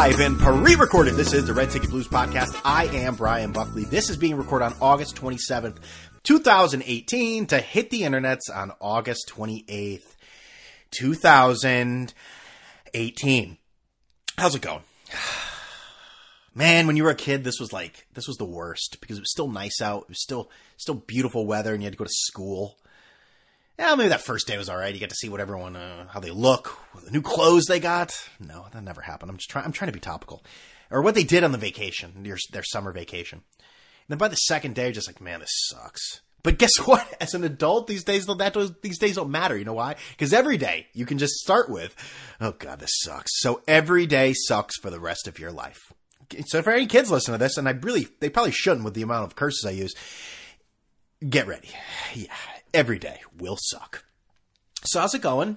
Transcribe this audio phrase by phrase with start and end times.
[0.00, 1.12] live and pre-recorded.
[1.12, 2.58] This is the Red Ticket Blues podcast.
[2.64, 3.84] I am Brian Buckley.
[3.84, 5.76] This is being recorded on August 27th,
[6.22, 10.16] 2018 to hit the internets on August 28th,
[10.90, 13.58] 2018.
[14.38, 14.84] How's it going?
[16.54, 19.20] Man, when you were a kid, this was like this was the worst because it
[19.20, 20.04] was still nice out.
[20.04, 22.78] It was still still beautiful weather, and you had to go to school.
[23.80, 24.92] Yeah, maybe that first day was all right.
[24.92, 28.12] You get to see what everyone, uh, how they look, the new clothes they got.
[28.38, 29.30] No, that never happened.
[29.30, 29.64] I'm just trying.
[29.64, 30.44] I'm trying to be topical,
[30.90, 33.38] or what they did on the vacation, their, their summer vacation.
[33.38, 33.64] And
[34.08, 36.20] then by the second day, just like, man, this sucks.
[36.42, 37.06] But guess what?
[37.22, 39.56] As an adult, these days that these days don't matter.
[39.56, 39.96] You know why?
[40.10, 41.96] Because every day you can just start with,
[42.38, 45.90] "Oh God, this sucks." So every day sucks for the rest of your life.
[46.48, 49.02] So for any kids listening to this, and I really, they probably shouldn't with the
[49.02, 49.94] amount of curses I use.
[51.26, 51.68] Get ready.
[52.14, 52.32] Yeah,
[52.72, 54.04] every day will suck.
[54.84, 55.56] So how's it going?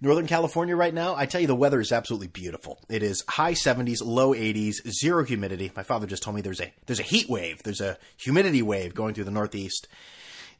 [0.00, 2.80] Northern California right now, I tell you, the weather is absolutely beautiful.
[2.88, 5.70] It is high 70s, low 80s, zero humidity.
[5.76, 8.94] My father just told me there's a there's a heat wave, there's a humidity wave
[8.94, 9.86] going through the Northeast.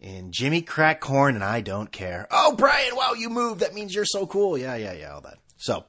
[0.00, 2.27] And Jimmy crack corn, and I don't care.
[2.30, 3.61] Oh, Brian, wow, you moved.
[3.61, 4.56] That means you're so cool.
[4.58, 5.39] Yeah, yeah, yeah, all that.
[5.56, 5.84] So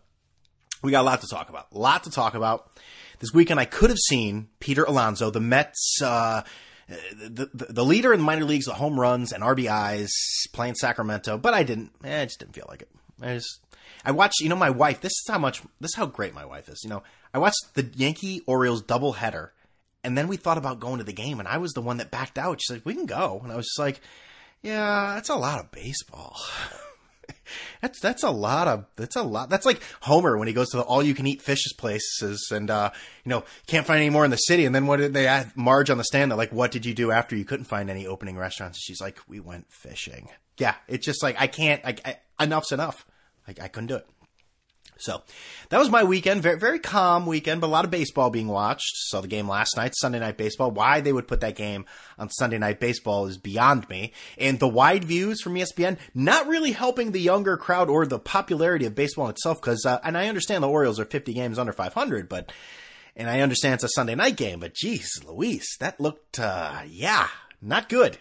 [0.83, 1.67] we got a lot to talk about.
[1.71, 2.71] A lot to talk about.
[3.19, 5.99] This weekend, I could have seen Peter Alonso, the Mets.
[6.01, 6.43] Uh,
[7.15, 10.09] the, the, leader in the minor leagues, the home runs and RBIs,
[10.51, 11.91] playing Sacramento, but I didn't.
[12.03, 12.89] Eh, I just didn't feel like it.
[13.21, 13.59] I just
[14.05, 14.41] I watched.
[14.41, 15.01] You know, my wife.
[15.01, 15.61] This is how much.
[15.79, 16.81] This is how great my wife is.
[16.83, 19.53] You know, I watched the Yankee Orioles double header,
[20.03, 22.11] and then we thought about going to the game, and I was the one that
[22.11, 22.61] backed out.
[22.61, 24.01] She's like, "We can go," and I was just like,
[24.61, 26.37] "Yeah, that's a lot of baseball."
[27.81, 29.49] that's that's a lot of that's a lot.
[29.49, 32.69] That's like Homer when he goes to the all you can eat fishes places and
[32.69, 32.91] uh,
[33.23, 34.65] you know can't find any more in the city.
[34.65, 36.31] And then what did they add Marge on the stand?
[36.31, 39.19] They're like, "What did you do after you couldn't find any opening restaurants?" She's like,
[39.27, 41.83] "We went fishing." Yeah, it's just like I can't.
[41.85, 41.95] I,
[42.37, 43.05] I enough's enough.
[43.47, 44.07] Like I couldn't do it.
[45.03, 45.21] So
[45.69, 46.41] that was my weekend.
[46.41, 48.95] Very, very calm weekend, but a lot of baseball being watched.
[48.95, 50.71] Saw the game last night, Sunday Night Baseball.
[50.71, 51.85] Why they would put that game
[52.17, 54.13] on Sunday Night Baseball is beyond me.
[54.37, 58.85] And the wide views from ESPN not really helping the younger crowd or the popularity
[58.85, 59.61] of baseball itself.
[59.61, 62.51] Because, uh, and I understand the Orioles are 50 games under 500, but,
[63.15, 67.27] and I understand it's a Sunday night game, but geez, Luis, that looked, uh, yeah,
[67.61, 68.19] not good.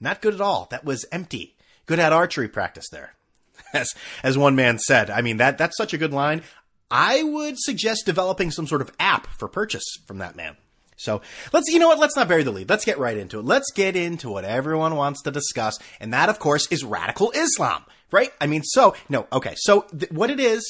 [0.00, 0.66] Not good at all.
[0.70, 1.56] That was empty.
[1.86, 3.14] Good at archery practice there
[3.72, 5.10] as as one man said.
[5.10, 6.42] I mean that that's such a good line.
[6.90, 10.56] I would suggest developing some sort of app for purchase from that man.
[10.96, 11.98] So let's, you know what?
[11.98, 12.68] Let's not bury the lead.
[12.68, 13.44] Let's get right into it.
[13.44, 15.78] Let's get into what everyone wants to discuss.
[16.00, 18.30] And that, of course, is radical Islam, right?
[18.40, 19.54] I mean, so, no, okay.
[19.56, 20.64] So th- what it is,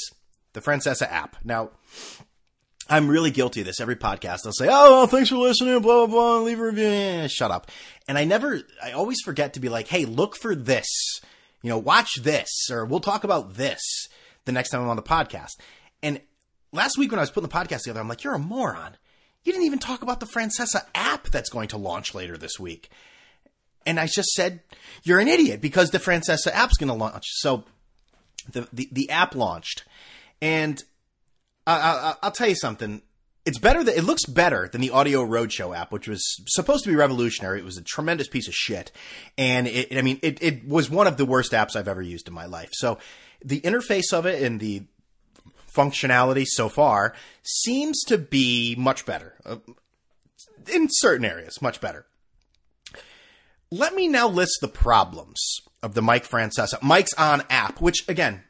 [0.54, 1.36] the Francesa app.
[1.44, 1.70] Now,
[2.88, 3.80] I'm really guilty of this.
[3.80, 6.38] Every podcast, I'll say, "Oh, well, thanks for listening." Blah blah blah.
[6.40, 6.86] Leave a review.
[6.86, 7.70] Eh, shut up.
[8.06, 11.20] And I never, I always forget to be like, "Hey, look for this."
[11.62, 13.80] You know, watch this or we'll talk about this
[14.44, 15.52] the next time I'm on the podcast.
[16.02, 16.20] And
[16.72, 18.96] last week when I was putting the podcast together, I'm like, you're a moron.
[19.44, 22.90] You didn't even talk about the Francesa app that's going to launch later this week.
[23.84, 24.60] And I just said,
[25.02, 27.24] you're an idiot because the Francesa app's going to launch.
[27.26, 27.64] So
[28.50, 29.84] the, the, the app launched
[30.40, 30.82] and
[31.66, 33.02] I, I, I'll tell you something
[33.44, 36.90] it's better that it looks better than the Audio Roadshow app, which was supposed to
[36.90, 37.58] be revolutionary.
[37.58, 38.92] It was a tremendous piece of shit,
[39.36, 42.28] and it, I mean, it, it was one of the worst apps I've ever used
[42.28, 42.70] in my life.
[42.72, 42.98] So
[43.44, 44.84] the interface of it and the
[45.74, 49.56] functionality so far seems to be much better uh,
[50.72, 52.06] in certain areas, much better.
[53.70, 55.40] Let me now list the problems
[55.82, 58.44] of the Mike Francesa Mike's on app, which again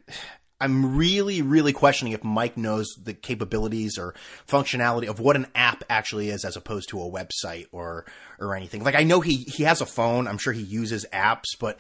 [0.63, 4.15] I'm really, really questioning if Mike knows the capabilities or
[4.49, 8.07] functionality of what an app actually is as opposed to a website or,
[8.39, 8.85] or anything.
[8.85, 10.29] Like I know he, he has a phone.
[10.29, 11.79] I'm sure he uses apps, but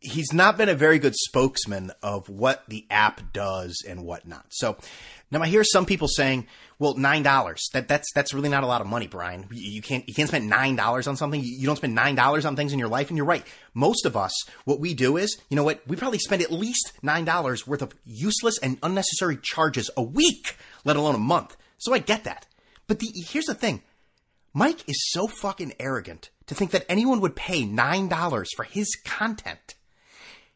[0.00, 4.46] he's not been a very good spokesman of what the app does and whatnot.
[4.50, 4.76] So
[5.30, 6.46] now I hear some people saying,
[6.78, 7.68] well, nine dollars.
[7.72, 9.46] That that's that's really not a lot of money, Brian.
[9.50, 11.42] You can't you can't spend nine dollars on something.
[11.42, 13.08] You don't spend nine dollars on things in your life.
[13.08, 13.44] And you're right.
[13.74, 14.32] Most of us,
[14.64, 15.82] what we do is, you know what?
[15.86, 20.56] We probably spend at least nine dollars worth of useless and unnecessary charges a week,
[20.84, 21.56] let alone a month.
[21.78, 22.46] So I get that.
[22.86, 23.82] But the, here's the thing.
[24.54, 28.96] Mike is so fucking arrogant to think that anyone would pay nine dollars for his
[29.04, 29.74] content.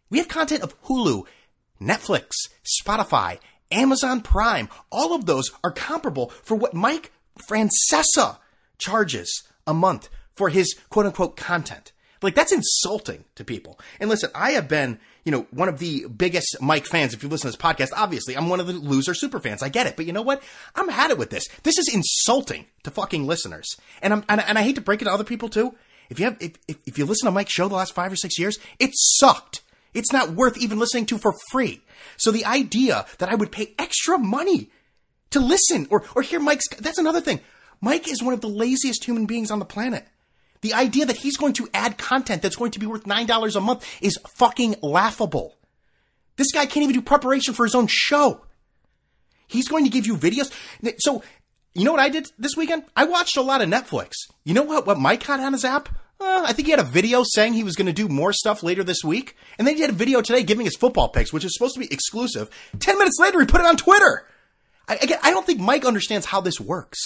[0.08, 1.24] We have content of Hulu,
[1.80, 2.32] Netflix,
[2.84, 3.38] Spotify,
[3.72, 4.68] Amazon Prime.
[4.90, 7.12] All of those are comparable for what Mike
[7.48, 8.38] Francesa
[8.78, 11.92] charges a month for his quote unquote content.
[12.22, 13.78] Like that's insulting to people.
[13.98, 17.14] And listen, I have been, you know, one of the biggest Mike fans.
[17.14, 19.62] If you listen to this podcast, obviously I'm one of the loser super fans.
[19.62, 19.96] I get it.
[19.96, 20.42] But you know what?
[20.76, 21.48] I'm had it with this.
[21.64, 23.76] This is insulting to fucking listeners.
[24.00, 25.74] And I'm, and, and I hate to break it to other people too.
[26.10, 28.16] If you have, if, if, if you listen to Mike's show the last five or
[28.16, 29.62] six years, it sucked.
[29.94, 31.82] It's not worth even listening to for free.
[32.16, 34.70] So the idea that I would pay extra money
[35.30, 36.68] to listen or, or hear Mike's.
[36.78, 37.40] That's another thing.
[37.80, 40.06] Mike is one of the laziest human beings on the planet.
[40.60, 43.60] The idea that he's going to add content that's going to be worth $9 a
[43.60, 45.56] month is fucking laughable.
[46.36, 48.42] This guy can't even do preparation for his own show.
[49.48, 50.52] He's going to give you videos.
[50.98, 51.22] So,
[51.74, 52.84] you know what I did this weekend?
[52.96, 54.12] I watched a lot of Netflix.
[54.44, 55.88] You know what, what Mike had on his app?
[56.22, 58.62] Uh, I think he had a video saying he was going to do more stuff
[58.62, 59.36] later this week.
[59.58, 61.80] And then he had a video today giving his football picks, which is supposed to
[61.80, 62.48] be exclusive.
[62.78, 64.26] Ten minutes later, he put it on Twitter.
[64.88, 66.98] I, again, I don't think Mike understands how this works.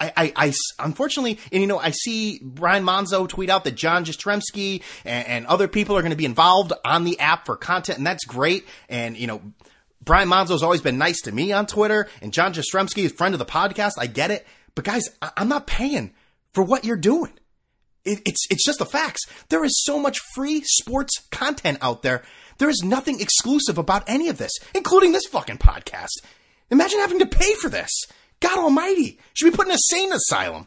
[0.00, 4.04] I, I, I, unfortunately, and you know, I see Brian Monzo tweet out that John
[4.04, 7.98] Jastremski and, and other people are going to be involved on the app for content,
[7.98, 8.66] and that's great.
[8.88, 9.40] And you know,
[10.02, 13.38] Brian Monzo's always been nice to me on Twitter, and John Jastremski is friend of
[13.38, 13.92] the podcast.
[13.98, 16.12] I get it, but guys, I, I'm not paying
[16.52, 17.32] for what you're doing.
[18.04, 19.22] It, it's it's just the facts.
[19.48, 22.22] There is so much free sports content out there.
[22.58, 26.22] There is nothing exclusive about any of this, including this fucking podcast.
[26.70, 27.90] Imagine having to pay for this.
[28.40, 30.66] God Almighty, should be put in a sane asylum.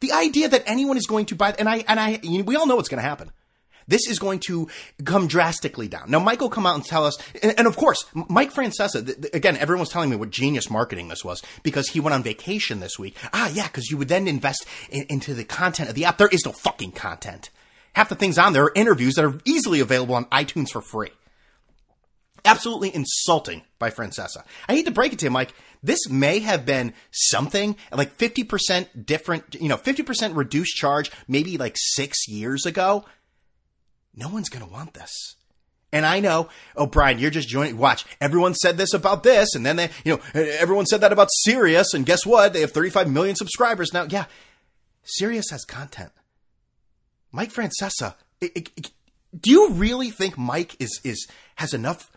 [0.00, 2.76] The idea that anyone is going to buy, and I and I, we all know
[2.76, 3.30] what's going to happen.
[3.88, 4.68] This is going to
[5.04, 6.10] come drastically down.
[6.10, 9.20] Now, Mike will come out and tell us, and, and of course, Mike Francesa, th-
[9.20, 12.22] th- again, everyone was telling me what genius marketing this was because he went on
[12.22, 13.16] vacation this week.
[13.32, 16.18] Ah, yeah, because you would then invest in, into the content of the app.
[16.18, 17.50] There is no fucking content.
[17.94, 21.10] Half the things on there are interviews that are easily available on iTunes for free.
[22.44, 24.44] Absolutely insulting by Francesa.
[24.68, 25.54] I hate to break it to you, Mike.
[25.82, 31.76] This may have been something like 50% different, you know, 50% reduced charge maybe like
[31.76, 33.04] six years ago
[34.14, 35.36] no one's going to want this.
[35.94, 37.76] And I know, oh, Brian, you're just joining.
[37.76, 41.28] Watch, everyone said this about this, and then they, you know, everyone said that about
[41.30, 42.54] Sirius, and guess what?
[42.54, 44.06] They have 35 million subscribers now.
[44.08, 44.24] Yeah,
[45.04, 46.10] Sirius has content.
[47.30, 48.90] Mike Francesa, it, it, it,
[49.38, 51.26] do you really think Mike is is
[51.56, 52.10] has enough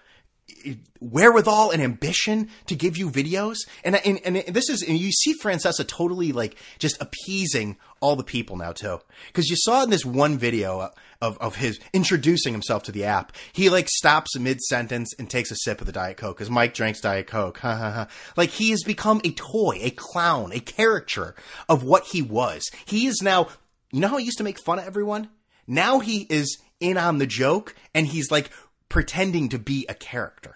[1.00, 3.58] wherewithal and ambition to give you videos.
[3.84, 8.24] And, and, and this is, and you see Francesa totally like just appeasing all the
[8.24, 9.00] people now too.
[9.34, 13.34] Cause you saw in this one video of, of his introducing himself to the app,
[13.54, 16.74] he like stops mid sentence and takes a sip of the Diet Coke cause Mike
[16.74, 17.64] drinks Diet Coke.
[18.38, 21.36] like he has become a toy, a clown, a caricature
[21.70, 22.70] of what he was.
[22.86, 23.48] He is now,
[23.92, 25.30] you know how he used to make fun of everyone?
[25.68, 28.52] Now he is in on the joke and he's like
[28.96, 30.56] pretending to be a character.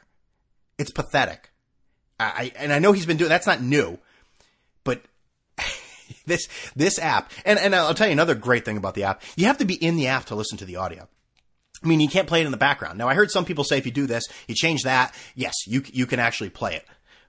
[0.77, 1.51] It's pathetic.
[2.21, 4.00] I, and I know he's been doing that's not new,
[4.86, 5.01] but
[6.25, 9.24] this this app and and I'll tell you another great thing about the app.
[9.36, 11.09] You have to be in the app to listen to the audio.
[11.83, 12.97] I mean, you can't play it in the background.
[12.97, 15.13] Now, I heard some people say if you do this, you change that.
[15.36, 16.86] Yes, you you can actually play it,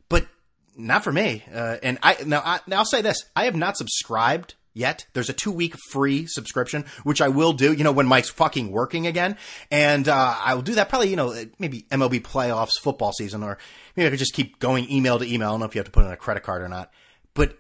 [0.09, 0.29] but
[0.77, 1.43] not for me.
[1.53, 5.07] Uh, and I now I, now I'll say this: I have not subscribed yet.
[5.13, 8.71] There's a two week free subscription, which I will do, you know, when Mike's fucking
[8.71, 9.37] working again.
[9.71, 13.59] And, uh, I will do that probably, you know, maybe MLB playoffs, football season, or
[13.97, 15.49] maybe I could just keep going email to email.
[15.49, 16.91] I don't know if you have to put in a credit card or not,
[17.35, 17.57] but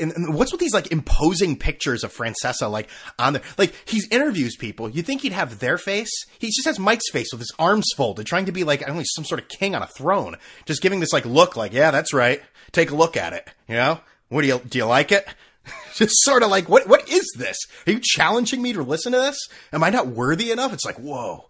[0.00, 2.88] and, and, what's with these like imposing pictures of Francesa like
[3.18, 3.42] on there?
[3.58, 4.88] Like he's interviews people.
[4.88, 6.10] You think he'd have their face?
[6.38, 8.96] He just has Mike's face with his arms folded, trying to be like I don't
[8.96, 11.90] know, some sort of king on a throne, just giving this like look, like yeah,
[11.90, 12.42] that's right.
[12.72, 13.48] Take a look at it.
[13.68, 14.78] You know, what do you do?
[14.78, 15.26] You like it?
[15.94, 16.86] Just sort of like, what?
[16.88, 17.56] What is this?
[17.86, 19.38] Are you challenging me to listen to this?
[19.72, 20.72] Am I not worthy enough?
[20.72, 21.46] It's like, whoa.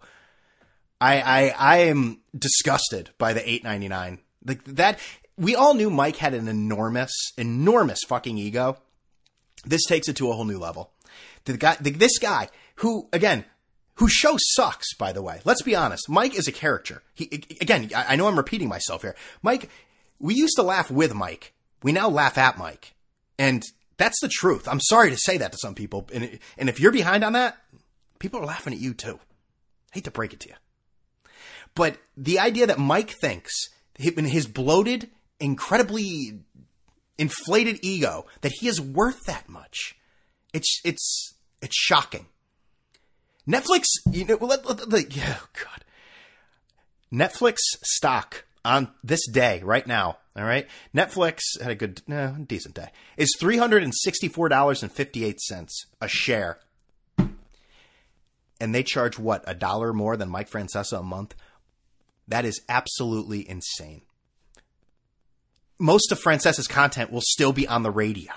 [1.01, 4.19] I I I am disgusted by the eight ninety nine.
[4.45, 4.99] Like that.
[5.37, 8.77] We all knew Mike had an enormous, enormous fucking ego.
[9.65, 10.91] This takes it to a whole new level.
[11.43, 13.43] The guy, the, this guy, who again,
[13.95, 15.41] whose show sucks, by the way.
[15.43, 16.07] Let's be honest.
[16.09, 17.03] Mike is a character.
[17.13, 17.25] He
[17.59, 19.15] again, I know I'm repeating myself here.
[19.41, 19.69] Mike,
[20.19, 21.53] we used to laugh with Mike
[21.85, 22.95] we now laugh at Mike.
[23.37, 23.61] And
[23.97, 24.67] that's the truth.
[24.67, 26.09] I'm sorry to say that to some people.
[26.11, 27.57] And, and if you're behind on that,
[28.17, 29.19] people are laughing at you too.
[29.19, 30.55] I hate to break it to you.
[31.75, 33.53] But the idea that Mike thinks
[33.99, 36.39] in his bloated, incredibly
[37.19, 39.95] inflated ego that he is worth that much.
[40.53, 42.25] It's it's it's shocking.
[43.47, 45.85] Netflix, you know, let, let, let, oh god.
[47.13, 50.67] Netflix stock on this day right now all right.
[50.93, 52.89] Netflix had a good, no, decent day.
[53.15, 55.69] Is $364.58
[56.01, 56.59] a share.
[58.59, 61.35] And they charge what, a dollar more than Mike Francesa a month?
[62.27, 64.01] That is absolutely insane.
[65.77, 68.31] Most of Francesa's content will still be on the radio.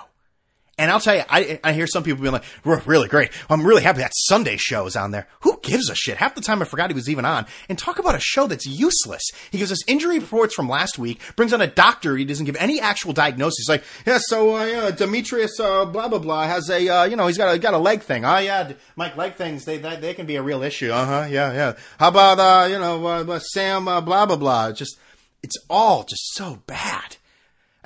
[0.79, 3.31] And I'll tell you, I, I hear some people being like, We're really great.
[3.51, 5.27] I'm really happy that Sunday show is on there.
[5.41, 6.19] Who gives a shit?
[6.19, 7.47] Half the time I forgot he was even on.
[7.69, 9.23] And talk about a show that's useless.
[9.51, 12.17] He gives us injury reports from last week, brings on a doctor.
[12.17, 13.59] He doesn't give any actual diagnosis.
[13.59, 17.17] He's like, yeah, so, uh, yeah, Demetrius, uh, blah, blah, blah, has a, uh, you
[17.17, 18.25] know, he's got a, got a leg thing.
[18.25, 20.91] Oh, yeah, Mike, leg things, they, they, they can be a real issue.
[20.91, 21.77] Uh huh, yeah, yeah.
[21.99, 24.73] How about, uh, you know, uh, Sam, uh, blah, blah, blah.
[24.73, 24.97] Just,
[25.43, 27.18] it's all just so bad.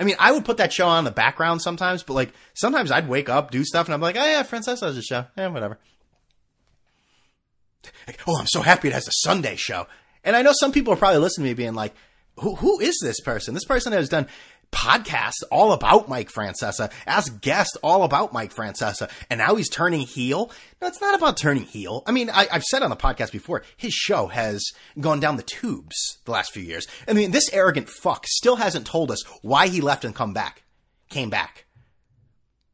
[0.02, 3.08] I mean, I would put that show on the background sometimes, but like sometimes I'd
[3.08, 5.26] wake up, do stuff, and I'm like, oh yeah, Francesa has a show.
[5.36, 5.78] Yeah, whatever.
[8.26, 9.86] Oh, I'm so happy it has a Sunday show.
[10.24, 11.94] And I know some people are probably listening to me being like,
[12.36, 13.54] who, who is this person?
[13.54, 14.26] This person has done
[14.72, 20.00] podcasts all about Mike Francesa, as guest all about Mike Francesa, and now he's turning
[20.00, 20.50] heel.
[20.80, 22.02] No, it's not about turning heel.
[22.06, 24.64] I mean, I, have said on the podcast before, his show has
[24.98, 26.88] gone down the tubes the last few years.
[27.06, 30.62] I mean, this arrogant fuck still hasn't told us why he left and come back,
[31.08, 31.66] came back.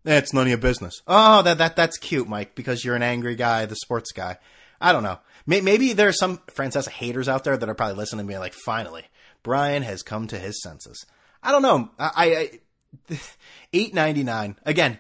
[0.05, 1.03] It's none of your business.
[1.07, 4.39] Oh, that that that's cute, Mike, because you're an angry guy, the sports guy.
[4.81, 5.19] I don't know.
[5.45, 8.53] Maybe there are some Francesa haters out there that are probably listening to me like,
[8.53, 9.05] finally,
[9.43, 11.07] Brian has come to his senses.
[11.43, 11.91] I don't know.
[11.99, 12.61] I,
[13.09, 13.17] I
[13.73, 14.99] eight ninety nine again.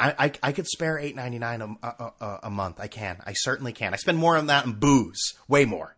[0.00, 2.80] I, I, I could spare eight ninety nine a, a, a month.
[2.80, 3.18] I can.
[3.24, 3.94] I certainly can.
[3.94, 5.96] I spend more on that in booze, way more.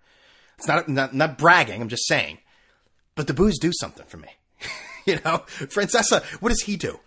[0.58, 1.80] It's not not, not bragging.
[1.80, 2.38] I'm just saying.
[3.14, 4.28] But the booze do something for me.
[5.06, 6.22] you know, Francesa.
[6.40, 7.00] What does he do?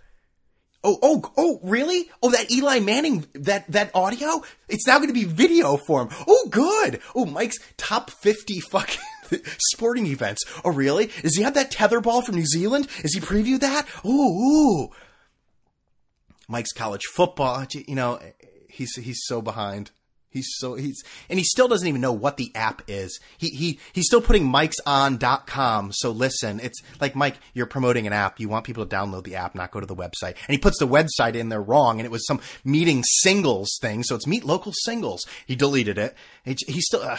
[0.84, 2.10] Oh, oh, oh, really?
[2.24, 4.42] Oh, that Eli Manning, that, that audio?
[4.70, 6.10] It's now going to be video form.
[6.26, 7.02] Oh, good.
[7.14, 9.00] Oh, Mike's top 50 fucking
[9.72, 10.44] sporting events.
[10.64, 11.10] Oh, really?
[11.22, 12.88] Does he have that tetherball from New Zealand?
[13.04, 13.88] Is he preview that?
[14.06, 14.90] Ooh, ooh.
[16.48, 18.20] Mike's college football, you know,
[18.68, 19.92] he's, he's so behind.
[20.32, 23.20] He's so he's and he still doesn't even know what the app is.
[23.40, 25.92] He he he's still putting mikeson.com.
[25.92, 28.40] So listen, it's like Mike, you're promoting an app.
[28.40, 30.36] You want people to download the app, not go to the website.
[30.48, 34.04] And he puts the website in there wrong and it was some meeting singles thing.
[34.04, 35.26] So it's meet local singles.
[35.48, 36.16] He deleted it.
[36.46, 37.18] He, he still uh,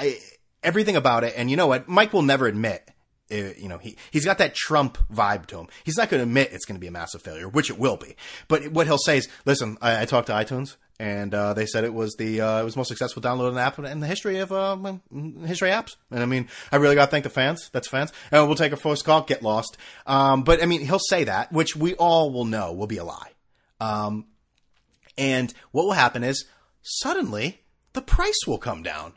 [0.00, 0.18] I,
[0.62, 1.34] everything about it.
[1.36, 1.88] And you know what?
[1.88, 2.90] Mike will never admit
[3.32, 5.68] uh, you know, he, he's got that Trump vibe to him.
[5.84, 7.96] He's not going to admit it's going to be a massive failure, which it will
[7.96, 8.16] be.
[8.48, 11.84] But what he'll say is, listen, I, I talked to iTunes and uh, they said
[11.84, 14.52] it was the uh, it was the most successful downloaded app in the history of
[14.52, 14.76] uh,
[15.46, 15.96] history apps.
[16.10, 17.70] And I mean, I really got to thank the fans.
[17.72, 18.12] That's fans.
[18.30, 19.22] And we'll take a first call.
[19.22, 19.78] Get lost.
[20.06, 23.04] Um, but I mean, he'll say that, which we all will know will be a
[23.04, 23.32] lie.
[23.80, 24.26] Um,
[25.16, 26.44] and what will happen is
[26.82, 27.62] suddenly
[27.92, 29.14] the price will come down.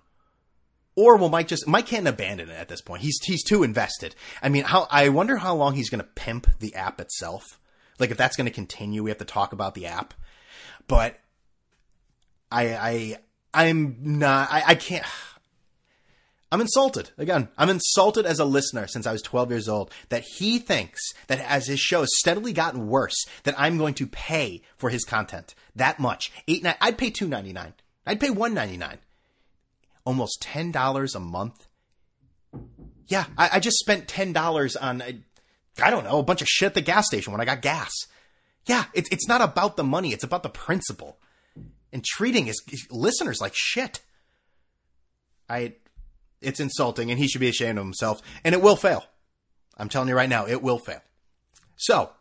[0.96, 3.02] Or will Mike just Mike can't abandon it at this point.
[3.02, 4.16] He's he's too invested.
[4.42, 7.60] I mean, how I wonder how long he's going to pimp the app itself.
[8.00, 10.14] Like if that's going to continue, we have to talk about the app.
[10.88, 11.20] But
[12.54, 13.18] I, I,
[13.54, 15.06] I'm not, I, I can't,
[16.52, 17.10] I'm insulted.
[17.18, 21.02] Again, I'm insulted as a listener since I was 12 years old that he thinks
[21.26, 25.04] that as his show has steadily gotten worse, that I'm going to pay for his
[25.04, 26.32] content that much.
[26.48, 27.74] Eight, nine, I'd pay 2.99.
[28.06, 28.98] I'd pay 1.99.
[30.06, 31.68] Almost $10 a month.
[33.08, 35.12] Yeah, I, I just spent $10 on, uh,
[35.82, 37.92] I don't know, a bunch of shit at the gas station when I got gas.
[38.66, 40.14] Yeah, it's, it's not about the money.
[40.14, 41.18] It's about the principle
[41.92, 44.02] and treating his listeners like shit.
[45.50, 45.74] I,
[46.42, 49.06] it's insulting, and he should be ashamed of himself, and it will fail.
[49.78, 51.02] I'm telling you right now, it will fail.
[51.76, 52.12] So,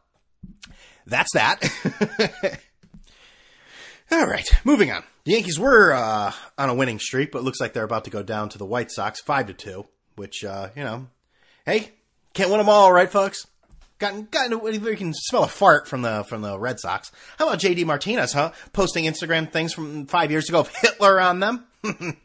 [1.07, 2.61] that's that.
[4.13, 5.03] All right, moving on.
[5.25, 8.23] The Yankees were uh, on a winning streak, but looks like they're about to go
[8.23, 9.87] down to the White Sox, five to two.
[10.17, 11.07] Which, uh, you know,
[11.65, 11.93] hey,
[12.35, 13.47] can't win them all, right, folks?
[13.99, 17.11] Gotten, gotten, we can smell a fart from the from the Red Sox.
[17.39, 18.53] How about JD Martinez, huh?
[18.75, 21.65] Posting Instagram things from five years ago of Hitler on them.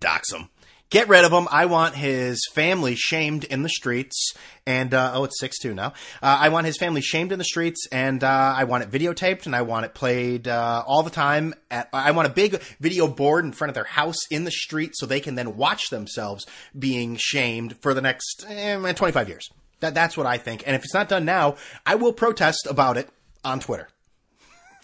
[0.00, 0.50] Dox him.
[0.88, 1.48] Get rid of him.
[1.50, 4.34] I want his family shamed in the streets.
[4.66, 5.88] And, uh, oh, it's 6 2 now.
[6.22, 9.46] Uh, I want his family shamed in the streets, and uh, I want it videotaped,
[9.46, 11.54] and I want it played uh, all the time.
[11.70, 14.92] At, I want a big video board in front of their house in the street
[14.94, 16.46] so they can then watch themselves
[16.78, 19.48] being shamed for the next eh, 25 years.
[19.80, 20.62] That that's what I think.
[20.66, 23.08] And if it's not done now, I will protest about it
[23.44, 23.88] on Twitter.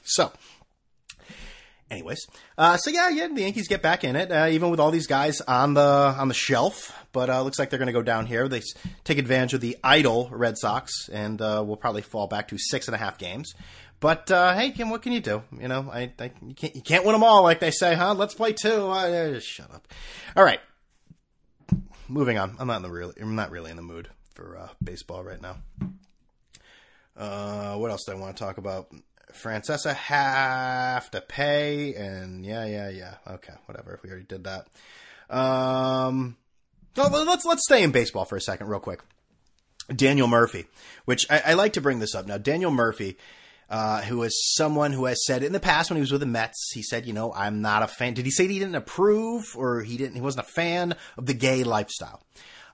[0.04, 0.32] So,
[1.92, 2.26] anyways,
[2.58, 5.06] uh, so yeah, yeah, the Yankees get back in it, uh, even with all these
[5.06, 6.92] guys on the on the shelf.
[7.12, 8.48] But uh, looks like they're going to go down here.
[8.48, 8.62] They
[9.04, 12.88] take advantage of the idle Red Sox, and uh, will probably fall back to six
[12.88, 13.52] and a half games.
[14.00, 15.42] But uh, hey, Kim, what can you do?
[15.60, 18.14] You know, I, I, you can't you can't win them all, like they say, huh?
[18.14, 18.88] Let's play two.
[18.88, 19.86] Uh, shut up.
[20.34, 20.60] All right,
[22.08, 22.56] moving on.
[22.58, 23.12] I'm not in the real.
[23.20, 25.58] I'm not really in the mood for baseball right now.
[27.76, 28.90] What else do I want to talk about?
[29.34, 33.14] Francesa have to pay, and yeah, yeah, yeah.
[33.26, 33.98] Okay, whatever.
[34.02, 34.66] We already did that.
[35.28, 36.36] Um,
[36.96, 39.00] well, let's let's stay in baseball for a second, real quick.
[39.94, 40.66] Daniel Murphy,
[41.04, 42.38] which I, I like to bring this up now.
[42.38, 43.16] Daniel Murphy,
[43.68, 46.26] uh, who is someone who has said in the past when he was with the
[46.26, 48.14] Mets, he said, you know, I'm not a fan.
[48.14, 50.14] Did he say he didn't approve or he didn't?
[50.14, 52.22] He wasn't a fan of the gay lifestyle.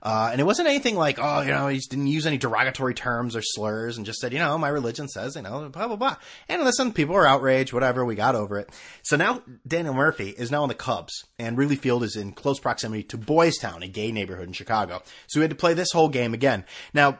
[0.01, 3.35] Uh, and it wasn't anything like, oh, you know, he didn't use any derogatory terms
[3.35, 6.15] or slurs and just said, you know, my religion says, you know, blah, blah, blah.
[6.47, 8.69] And listen, people were outraged, whatever, we got over it.
[9.03, 12.59] So now Daniel Murphy is now on the Cubs and Wrigley Field is in close
[12.59, 15.01] proximity to Boys Town, a gay neighborhood in Chicago.
[15.27, 16.65] So we had to play this whole game again.
[16.93, 17.19] Now,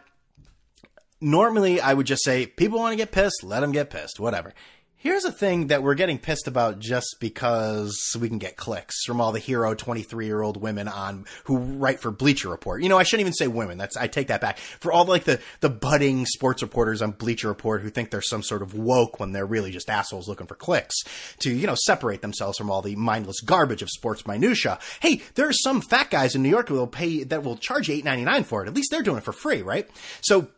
[1.21, 4.53] normally I would just say, people want to get pissed, let them get pissed, whatever.
[5.01, 9.21] Here's a thing that we're getting pissed about just because we can get clicks from
[9.21, 12.83] all the hero 23 year old women on who write for Bleacher Report.
[12.83, 13.77] You know, I shouldn't even say women.
[13.77, 14.57] That's, I take that back.
[14.57, 18.43] For all like the, the budding sports reporters on Bleacher Report who think they're some
[18.43, 20.97] sort of woke when they're really just assholes looking for clicks
[21.39, 24.79] to, you know, separate themselves from all the mindless garbage of sports minutia.
[24.99, 27.87] Hey, there are some fat guys in New York who will pay, that will charge
[27.87, 28.67] $8.99 for it.
[28.67, 29.89] At least they're doing it for free, right?
[30.19, 30.49] So,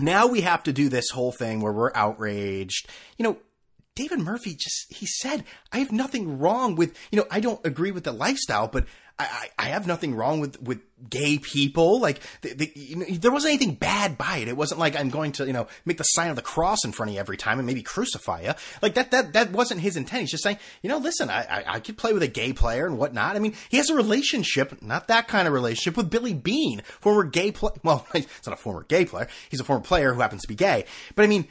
[0.00, 2.88] now we have to do this whole thing where we're outraged.
[3.18, 3.36] You know,
[3.96, 7.90] David Murphy just, he said, I have nothing wrong with, you know, I don't agree
[7.90, 8.86] with the lifestyle, but
[9.18, 12.00] I, I, have nothing wrong with, with gay people.
[12.00, 14.48] Like, the, the, you know, there wasn't anything bad by it.
[14.48, 16.92] It wasn't like I'm going to, you know, make the sign of the cross in
[16.92, 18.52] front of you every time and maybe crucify you.
[18.82, 20.20] Like that, that, that wasn't his intent.
[20.20, 22.86] He's just saying, you know, listen, I, I, I could play with a gay player
[22.86, 23.36] and whatnot.
[23.36, 27.24] I mean, he has a relationship, not that kind of relationship with Billy Bean, former
[27.24, 27.72] gay player.
[27.82, 29.28] Well, it's not a former gay player.
[29.48, 30.84] He's a former player who happens to be gay.
[31.14, 31.48] But I mean,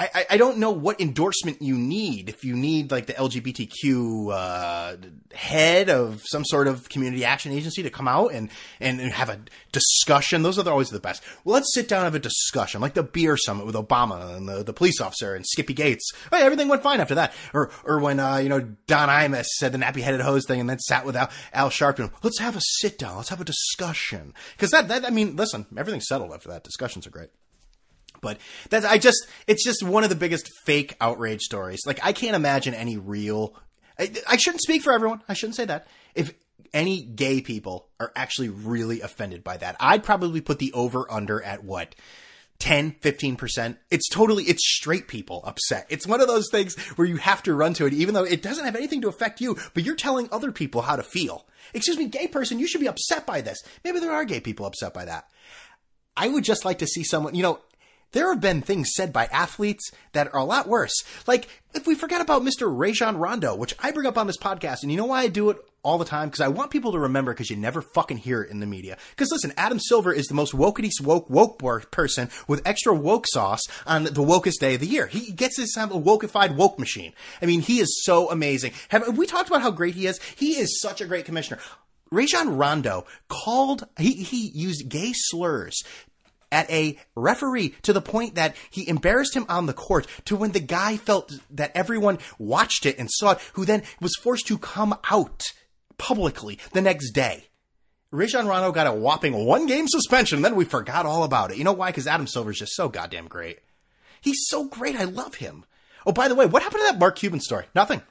[0.00, 2.30] I, I don't know what endorsement you need.
[2.30, 4.96] If you need like the LGBTQ uh,
[5.34, 8.48] head of some sort of community action agency to come out and,
[8.80, 9.40] and, have a
[9.72, 11.22] discussion, those are always the best.
[11.44, 14.48] Well, let's sit down and have a discussion, like the beer summit with Obama and
[14.48, 16.12] the, the police officer and Skippy Gates.
[16.30, 17.34] Hey, everything went fine after that.
[17.52, 20.70] Or or when uh, you know Don Imus said the nappy headed hose thing and
[20.70, 22.10] then sat with Al, Al Sharpton.
[22.22, 23.16] Let's have a sit down.
[23.16, 26.64] Let's have a discussion because that that I mean, listen, everything's settled after that.
[26.64, 27.30] Discussions are great.
[28.20, 31.80] But that's I just it's just one of the biggest fake outrage stories.
[31.86, 33.54] Like I can't imagine any real.
[33.98, 35.22] I, I shouldn't speak for everyone.
[35.28, 35.86] I shouldn't say that.
[36.14, 36.34] If
[36.72, 41.42] any gay people are actually really offended by that, I'd probably put the over under
[41.42, 41.94] at what
[42.60, 43.76] 10, 15%.
[43.90, 45.86] It's totally, it's straight people upset.
[45.88, 48.42] It's one of those things where you have to run to it, even though it
[48.42, 51.46] doesn't have anything to affect you, but you're telling other people how to feel.
[51.74, 53.58] Excuse me, gay person, you should be upset by this.
[53.82, 55.28] Maybe there are gay people upset by that.
[56.16, 57.60] I would just like to see someone, you know,
[58.12, 60.94] there have been things said by athletes that are a lot worse.
[61.26, 62.66] Like, if we forget about Mr.
[62.70, 65.50] Rajon Rondo, which I bring up on this podcast, and you know why I do
[65.50, 66.28] it all the time?
[66.28, 68.98] Because I want people to remember because you never fucking hear it in the media.
[69.10, 71.58] Because listen, Adam Silver is the most wokety woke woke
[71.90, 75.06] person with extra woke sauce on the wokest day of the year.
[75.06, 77.12] He gets his a wokeified woke machine.
[77.40, 78.72] I mean, he is so amazing.
[78.88, 80.20] Have we talked about how great he is?
[80.36, 81.60] He is such a great commissioner.
[82.12, 85.84] Rajon Rondo called, he, he used gay slurs
[86.52, 90.52] at a referee to the point that he embarrassed him on the court to when
[90.52, 94.58] the guy felt that everyone watched it and saw it, who then was forced to
[94.58, 95.42] come out
[95.98, 97.44] publicly the next day.
[98.10, 101.58] Rajon Rondo got a whopping one game suspension, then we forgot all about it.
[101.58, 101.90] You know why?
[101.90, 103.60] Because Adam Silver's just so goddamn great.
[104.20, 104.96] He's so great.
[104.96, 105.64] I love him.
[106.04, 107.66] Oh, by the way, what happened to that Mark Cuban story?
[107.74, 108.02] Nothing.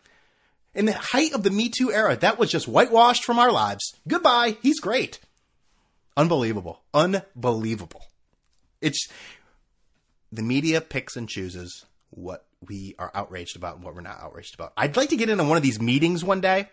[0.73, 3.93] In the height of the Me Too era, that was just whitewashed from our lives.
[4.07, 4.57] Goodbye.
[4.61, 5.19] He's great.
[6.15, 6.81] Unbelievable.
[6.93, 8.08] Unbelievable
[8.81, 9.07] it's
[10.31, 14.55] the media picks and chooses what we are outraged about and what we're not outraged
[14.55, 14.73] about.
[14.75, 16.69] I'd like to get into one of these meetings one day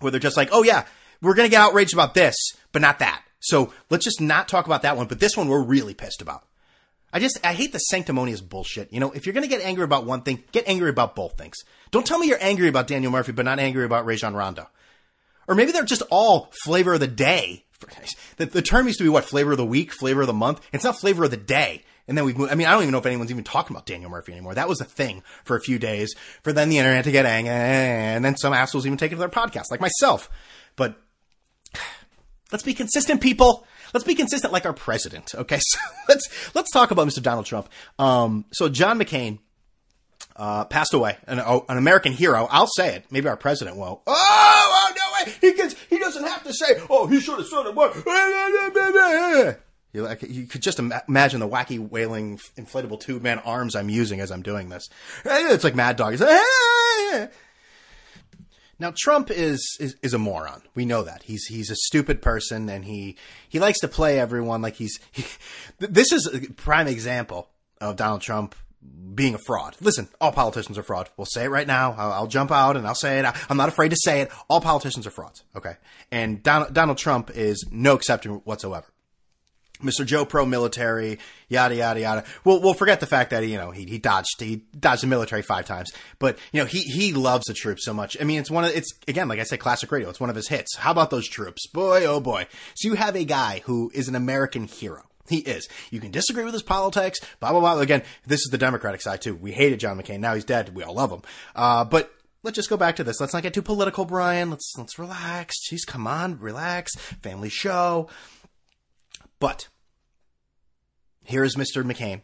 [0.00, 0.86] where they're just like, oh yeah,
[1.20, 2.34] we're going to get outraged about this,
[2.72, 3.22] but not that.
[3.40, 6.44] So let's just not talk about that one, but this one we're really pissed about.
[7.12, 8.92] I just, I hate the sanctimonious bullshit.
[8.92, 11.36] You know, if you're going to get angry about one thing, get angry about both
[11.36, 11.56] things.
[11.90, 14.68] Don't tell me you're angry about Daniel Murphy, but not angry about Rajon Rondo.
[15.48, 17.64] Or maybe they're just all flavor of the day
[18.36, 20.60] the, the term used to be what flavor of the week, flavor of the month.
[20.72, 21.84] It's not flavor of the day.
[22.08, 22.50] And then we've moved.
[22.50, 24.54] I mean, I don't even know if anyone's even talking about Daniel Murphy anymore.
[24.54, 26.12] That was a thing for a few days
[26.42, 29.20] for then the internet to get angry and then some assholes even take it to
[29.20, 30.28] their podcast, like myself.
[30.74, 30.96] But
[32.52, 33.66] let's be consistent, people.
[33.94, 35.34] Let's be consistent like our president.
[35.34, 35.60] Okay.
[35.70, 37.22] So let's, let's talk about Mr.
[37.22, 37.68] Donald Trump.
[37.96, 39.38] Um, so John McCain,
[40.34, 42.48] uh, passed away, an, oh, an American hero.
[42.50, 43.04] I'll say it.
[43.10, 44.00] Maybe our president won't.
[44.06, 45.09] Oh, oh no
[45.40, 47.92] He gets, he doesn't have to say, "Oh, he should have said it more."
[49.92, 54.20] You, like, you could just imagine the wacky wailing inflatable tube man arms I'm using
[54.20, 54.88] as I'm doing this.
[55.24, 56.20] It's like Mad Dog.
[56.20, 57.32] Like,
[58.78, 60.62] Now Trump is, is is a moron.
[60.74, 61.24] We know that.
[61.24, 63.16] He's he's a stupid person and he
[63.48, 65.24] he likes to play everyone like he's he,
[65.78, 68.54] this is a prime example of Donald Trump
[69.14, 69.76] being a fraud.
[69.80, 71.10] Listen, all politicians are fraud.
[71.16, 71.94] We'll say it right now.
[71.96, 73.26] I'll, I'll jump out and I'll say it.
[73.50, 74.30] I'm not afraid to say it.
[74.48, 75.42] All politicians are frauds.
[75.54, 75.76] Okay.
[76.10, 78.86] And Donald, Donald Trump is no exception whatsoever.
[79.82, 80.04] Mr.
[80.04, 82.24] Joe Pro military, yada yada yada.
[82.44, 85.42] We'll we'll forget the fact that you know he he dodged he dodged the military
[85.42, 88.16] five times, but you know he he loves the troops so much.
[88.20, 90.10] I mean, it's one of it's again like I said, classic radio.
[90.10, 90.76] It's one of his hits.
[90.76, 92.46] How about those troops, boy oh boy.
[92.74, 95.09] So you have a guy who is an American hero.
[95.30, 95.68] He is.
[95.90, 97.78] You can disagree with his politics, blah blah blah.
[97.78, 99.36] Again, this is the Democratic side too.
[99.36, 100.18] We hated John McCain.
[100.18, 100.74] Now he's dead.
[100.74, 101.22] We all love him.
[101.54, 102.12] Uh, but
[102.42, 103.20] let's just go back to this.
[103.20, 104.50] Let's not get too political, Brian.
[104.50, 105.54] Let's let's relax.
[105.70, 106.96] Jeez, come on, relax.
[107.22, 108.08] Family show.
[109.38, 109.68] But
[111.22, 111.84] here is Mr.
[111.84, 112.22] McCain,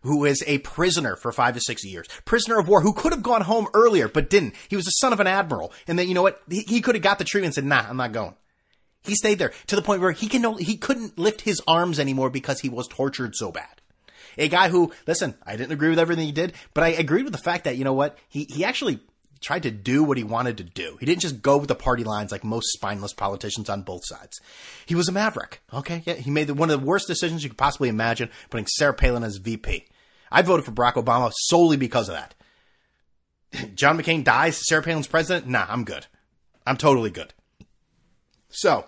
[0.00, 3.22] who is a prisoner for five to six years, prisoner of war, who could have
[3.22, 4.54] gone home earlier but didn't.
[4.68, 6.40] He was the son of an admiral, and then you know what?
[6.48, 8.34] He, he could have got the treatment and said, "Nah, I'm not going."
[9.06, 11.98] He stayed there to the point where he can no, he couldn't lift his arms
[11.98, 13.80] anymore because he was tortured so bad.
[14.38, 17.32] A guy who, listen, I didn't agree with everything he did, but I agreed with
[17.32, 18.18] the fact that you know what?
[18.28, 19.00] He he actually
[19.40, 20.96] tried to do what he wanted to do.
[20.98, 24.40] He didn't just go with the party lines like most spineless politicians on both sides.
[24.86, 25.60] He was a maverick.
[25.72, 28.66] Okay, yeah, he made the, one of the worst decisions you could possibly imagine, putting
[28.66, 29.86] Sarah Palin as VP.
[30.30, 32.34] I voted for Barack Obama solely because of that.
[33.74, 35.46] John McCain dies, Sarah Palin's president.
[35.46, 36.06] Nah, I'm good.
[36.66, 37.32] I'm totally good.
[38.48, 38.86] So,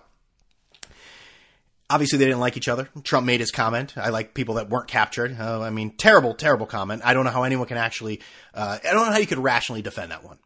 [1.91, 2.89] obviously they didn't like each other.
[3.03, 3.97] Trump made his comment.
[3.97, 5.37] I like people that weren't captured.
[5.39, 7.03] Uh, I mean, terrible, terrible comment.
[7.05, 8.21] I don't know how anyone can actually.
[8.55, 10.39] Uh, I don't know how you could rationally defend that one.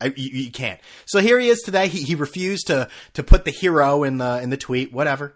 [0.00, 0.80] I, you, you, can't.
[1.06, 1.86] So here he is today.
[1.86, 4.92] He, he refused to to put the hero in the in the tweet.
[4.92, 5.34] Whatever.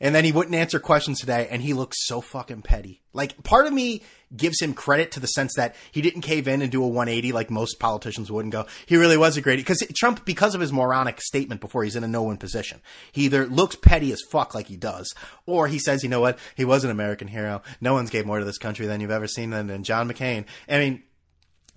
[0.00, 3.02] And then he wouldn't answer questions today, and he looks so fucking petty.
[3.12, 4.02] Like, part of me
[4.34, 7.32] gives him credit to the sense that he didn't cave in and do a 180
[7.32, 10.60] like most politicians would and go, he really was a great, because Trump, because of
[10.60, 12.80] his moronic statement before he's in a no-win position,
[13.12, 15.14] he either looks petty as fuck like he does,
[15.46, 17.62] or he says, you know what, he was an American hero.
[17.80, 20.44] No one's gave more to this country than you've ever seen than, John McCain.
[20.68, 21.02] I mean,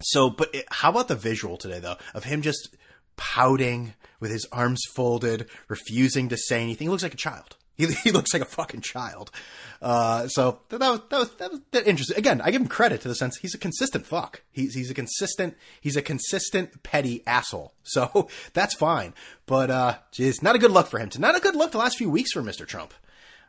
[0.02, 2.76] so, but how about the visual today though, of him just
[3.18, 6.86] pouting with his arms folded, refusing to say anything?
[6.86, 7.56] He looks like a child.
[7.80, 9.32] He, he looks like a fucking child.
[9.82, 12.18] Uh, so that was, that was, that was interesting.
[12.18, 14.44] Again, I give him credit to the sense he's a consistent fuck.
[14.52, 17.74] He's, he's a consistent, he's a consistent petty asshole.
[17.90, 19.16] So that's fine.
[19.48, 21.10] But, uh, geez, not a good look for him.
[21.18, 22.68] Not a good look the last few weeks for Mr.
[22.68, 22.94] Trump.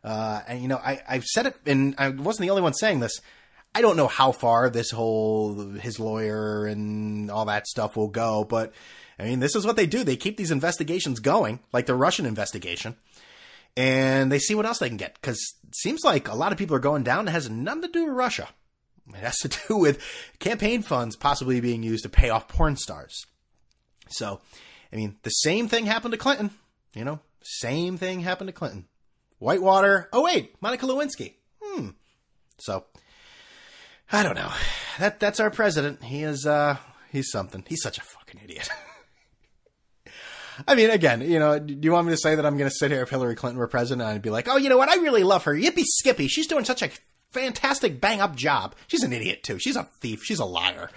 [0.03, 3.01] Uh, and you know, I, I've said it and I wasn't the only one saying
[3.01, 3.21] this.
[3.75, 8.45] I don't know how far this whole, his lawyer and all that stuff will go,
[8.45, 8.73] but
[9.19, 10.05] I mean, this is what they do.
[10.05, 12.97] They keep these investigations going, like the Russian investigation
[13.77, 16.59] and they see what else they can get because it seems like a lot of
[16.59, 17.29] people are going down.
[17.29, 18.49] It has nothing to do with Russia.
[19.09, 20.03] It has to do with
[20.39, 23.27] campaign funds possibly being used to pay off porn stars.
[24.09, 24.41] So,
[24.93, 26.51] I mean, the same thing happened to Clinton.
[26.95, 28.87] You know, same thing happened to Clinton.
[29.39, 30.09] Whitewater.
[30.13, 31.35] Oh wait, Monica Lewinsky.
[31.63, 31.91] Hmm.
[32.59, 32.85] So,
[34.13, 34.53] I don't know.
[34.99, 36.03] That that's our president.
[36.03, 36.77] He is uh
[37.11, 37.65] he's something.
[37.67, 38.69] He's such a fucking idiot.
[40.67, 42.77] I mean, again, you know, do you want me to say that I'm going to
[42.77, 44.89] sit here if Hillary Clinton were president and I'd be like, oh, you know what?
[44.89, 45.55] I really love her.
[45.55, 46.29] Yippee Skippy.
[46.29, 46.91] She's doing such a
[47.31, 48.75] fantastic bang up job.
[48.87, 49.59] She's an idiot too.
[49.59, 50.23] She's a thief.
[50.25, 50.91] She's a liar.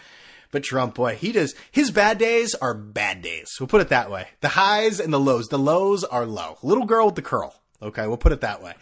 [0.52, 3.50] But Trump, boy, he does, his bad days are bad days.
[3.60, 4.28] We'll put it that way.
[4.42, 5.48] The highs and the lows.
[5.48, 6.58] The lows are low.
[6.62, 7.60] Little girl with the curl.
[7.82, 8.06] Okay.
[8.08, 8.74] We'll put it that way.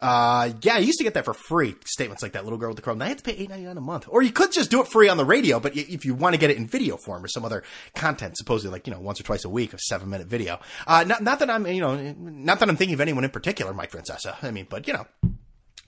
[0.00, 1.76] Uh, yeah, I used to get that for free.
[1.84, 2.94] Statements like that, little girl with the crow.
[2.94, 4.80] Now I have to pay eight ninety nine a month, or you could just do
[4.80, 5.60] it free on the radio.
[5.60, 7.62] But if you want to get it in video form or some other
[7.94, 10.58] content, supposedly like you know once or twice a week, a seven minute video.
[10.86, 13.74] Uh, not not that I'm you know not that I'm thinking of anyone in particular,
[13.74, 14.42] Mike Francesa.
[14.42, 15.06] I mean, but you know.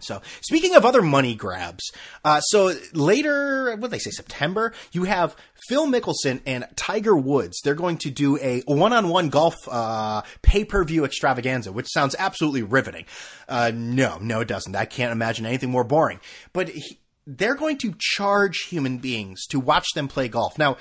[0.02, 1.92] So, speaking of other money grabs,
[2.24, 5.36] uh, so later, what did they say, September, you have
[5.68, 7.60] Phil Mickelson and Tiger Woods.
[7.62, 13.04] They're going to do a one-on-one golf uh, pay-per-view extravaganza, which sounds absolutely riveting.
[13.48, 14.74] Uh, no, no, it doesn't.
[14.74, 16.20] I can't imagine anything more boring.
[16.52, 20.58] But he, they're going to charge human beings to watch them play golf.
[20.58, 20.76] Now,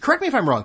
[0.00, 0.64] correct me if I'm wrong.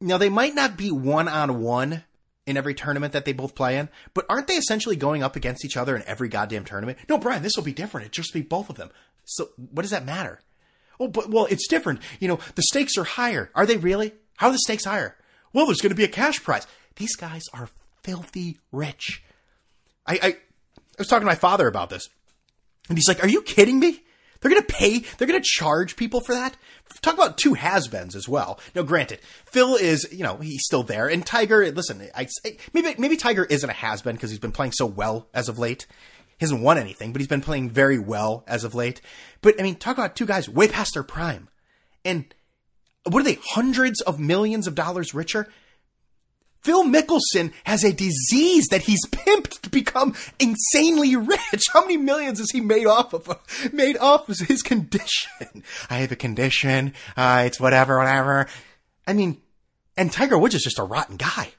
[0.00, 2.02] Now, they might not be one-on-one
[2.46, 5.64] in every tournament that they both play in, but aren't they essentially going up against
[5.64, 6.98] each other in every goddamn tournament?
[7.08, 8.06] No, Brian, this will be different.
[8.06, 8.90] It just be both of them.
[9.24, 10.40] So what does that matter?
[10.98, 12.00] Oh, but well, it's different.
[12.20, 13.50] You know, the stakes are higher.
[13.54, 14.12] Are they really?
[14.36, 15.16] How are the stakes higher?
[15.52, 16.66] Well, there's going to be a cash prize.
[16.96, 17.68] These guys are
[18.02, 19.22] filthy rich.
[20.06, 20.36] I, I, I
[20.98, 22.08] was talking to my father about this,
[22.88, 24.01] and he's like, "Are you kidding me?
[24.42, 26.56] They're going to pay, they're going to charge people for that.
[27.00, 28.60] Talk about two has-beens as well.
[28.74, 31.08] Now, granted, Phil is, you know, he's still there.
[31.08, 32.28] And Tiger, listen, I,
[32.74, 35.86] maybe, maybe Tiger isn't a has-been because he's been playing so well as of late.
[36.38, 39.00] He hasn't won anything, but he's been playing very well as of late.
[39.40, 41.48] But, I mean, talk about two guys way past their prime.
[42.04, 42.34] And
[43.04, 45.48] what are they, hundreds of millions of dollars richer?
[46.62, 51.64] Phil Mickelson has a disease that he's pimped to become insanely rich.
[51.72, 53.28] How many millions has he made off of?
[53.72, 55.64] Made off of his condition.
[55.90, 56.94] I have a condition.
[57.16, 58.46] Uh, it's whatever, whatever.
[59.06, 59.40] I mean,
[59.96, 61.52] and Tiger Woods is just a rotten guy.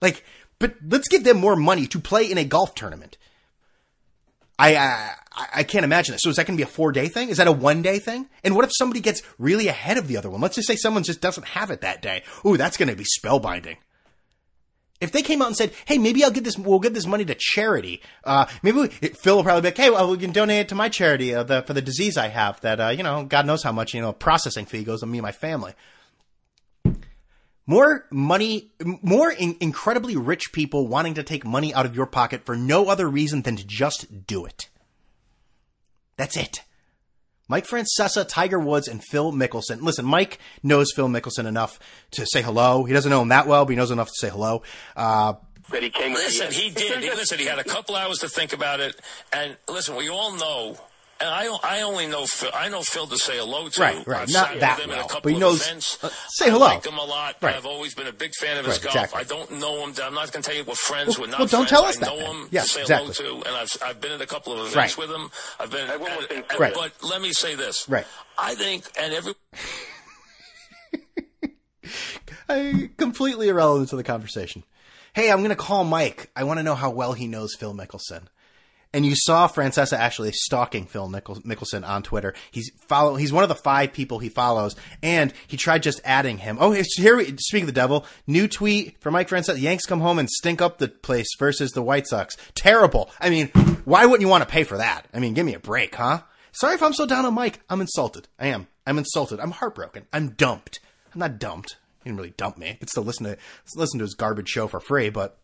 [0.00, 0.24] Like,
[0.58, 3.18] but let's give them more money to play in a golf tournament.
[4.58, 5.14] I, I
[5.54, 6.20] I can't imagine it.
[6.20, 7.28] So is that going to be a four day thing?
[7.28, 8.28] Is that a one day thing?
[8.42, 10.40] And what if somebody gets really ahead of the other one?
[10.40, 12.24] Let's just say someone just doesn't have it that day.
[12.44, 13.76] Ooh, that's going to be spellbinding.
[15.00, 17.24] If they came out and said, "Hey, maybe I'll get this, we'll give this money
[17.24, 20.60] to charity," uh, maybe we, Phil will probably be like, "Hey, well, we can donate
[20.60, 23.24] it to my charity uh, the, for the disease I have that, uh, you know,
[23.24, 25.74] God knows how much, you know, processing fee goes on me and my family."
[27.66, 32.46] More money, more in- incredibly rich people wanting to take money out of your pocket
[32.46, 34.70] for no other reason than to just do it.
[36.16, 36.62] That's it.
[37.48, 39.80] Mike Francesa, Tiger Woods, and Phil Mickelson.
[39.80, 41.78] Listen, Mike knows Phil Mickelson enough
[42.12, 42.84] to say hello.
[42.84, 44.62] He doesn't know him that well, but he knows enough to say hello.
[44.94, 45.34] Uh,
[45.70, 46.12] that he came.
[46.12, 47.02] Listen, he did.
[47.02, 49.00] Listen, he had a couple hours to think about it,
[49.32, 50.78] and listen, we all know.
[51.20, 52.50] And I, I only know Phil.
[52.54, 53.80] I know Phil to say hello to.
[53.80, 54.20] Right, right.
[54.22, 55.98] I've Not sat with that him well, but he knows- events.
[56.04, 56.66] uh, say hello.
[56.66, 57.36] I like him a lot.
[57.42, 57.56] Right.
[57.56, 58.94] I've always been a big fan of his Right, golf.
[58.94, 59.20] exactly.
[59.20, 59.94] I don't know him.
[60.00, 61.18] I'm not going to tell you we're friends.
[61.18, 61.70] Well- we're not well, don't friends.
[61.70, 62.26] tell us I that know then.
[62.42, 63.14] him Yeah, to say exactly.
[63.18, 64.96] hello to, and I've I've been at a couple of events Right.
[64.96, 65.30] with him.
[65.58, 65.88] I've been.
[65.88, 66.44] I have one more and- thing.
[66.50, 66.74] and- Right.
[66.74, 67.88] But let me say this.
[67.88, 68.06] Right.
[68.38, 69.34] I think, and every
[72.48, 74.64] I, completely irrelevant to the conversation.
[75.14, 76.30] Hey, I'm going to call Mike.
[76.36, 78.24] I want to know how well he knows Phil Mickelson.
[78.94, 82.32] And you saw Francesa actually stalking Phil Mickels- Mickelson on Twitter.
[82.50, 83.16] He's follow.
[83.16, 86.56] He's one of the five people he follows, and he tried just adding him.
[86.58, 87.16] Oh, here.
[87.16, 88.06] We, speak of the devil.
[88.26, 91.82] New tweet from Mike Francesa: Yanks come home and stink up the place versus the
[91.82, 92.34] White Sox.
[92.54, 93.10] Terrible.
[93.20, 93.48] I mean,
[93.84, 95.06] why wouldn't you want to pay for that?
[95.12, 96.22] I mean, give me a break, huh?
[96.52, 97.60] Sorry if I'm so down on Mike.
[97.68, 98.26] I'm insulted.
[98.38, 98.68] I am.
[98.86, 99.38] I'm insulted.
[99.38, 100.06] I'm heartbroken.
[100.14, 100.80] I'm dumped.
[101.12, 101.76] I'm not dumped.
[102.02, 102.70] He didn't really dump me.
[102.70, 103.36] I could still listen to
[103.76, 105.38] listen to his garbage show for free, but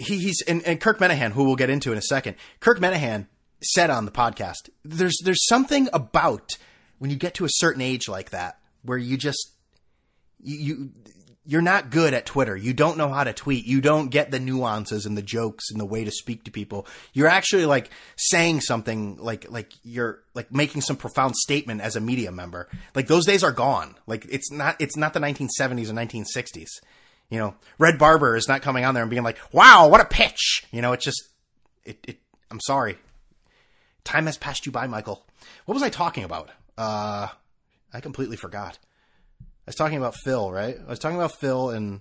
[0.00, 2.36] he, he's and, and Kirk Minihane, who we'll get into in a second.
[2.60, 3.26] Kirk Minihane
[3.62, 6.56] said on the podcast, "There's there's something about
[6.98, 9.52] when you get to a certain age like that where you just
[10.42, 10.90] you, you
[11.44, 12.56] you're not good at Twitter.
[12.56, 13.66] You don't know how to tweet.
[13.66, 16.86] You don't get the nuances and the jokes and the way to speak to people.
[17.12, 22.00] You're actually like saying something like like you're like making some profound statement as a
[22.00, 22.68] media member.
[22.94, 23.96] Like those days are gone.
[24.06, 26.70] Like it's not it's not the 1970s and 1960s.
[27.30, 30.04] You know, Red Barber is not coming on there and being like, "Wow, what a
[30.04, 31.22] pitch!" You know, it's just,
[31.84, 31.98] it.
[32.06, 32.18] it
[32.50, 32.98] I'm sorry,
[34.02, 35.24] time has passed you by, Michael.
[35.64, 36.50] What was I talking about?
[36.76, 37.28] Uh,
[37.92, 38.78] I completely forgot.
[39.40, 40.76] I was talking about Phil, right?
[40.84, 42.00] I was talking about Phil and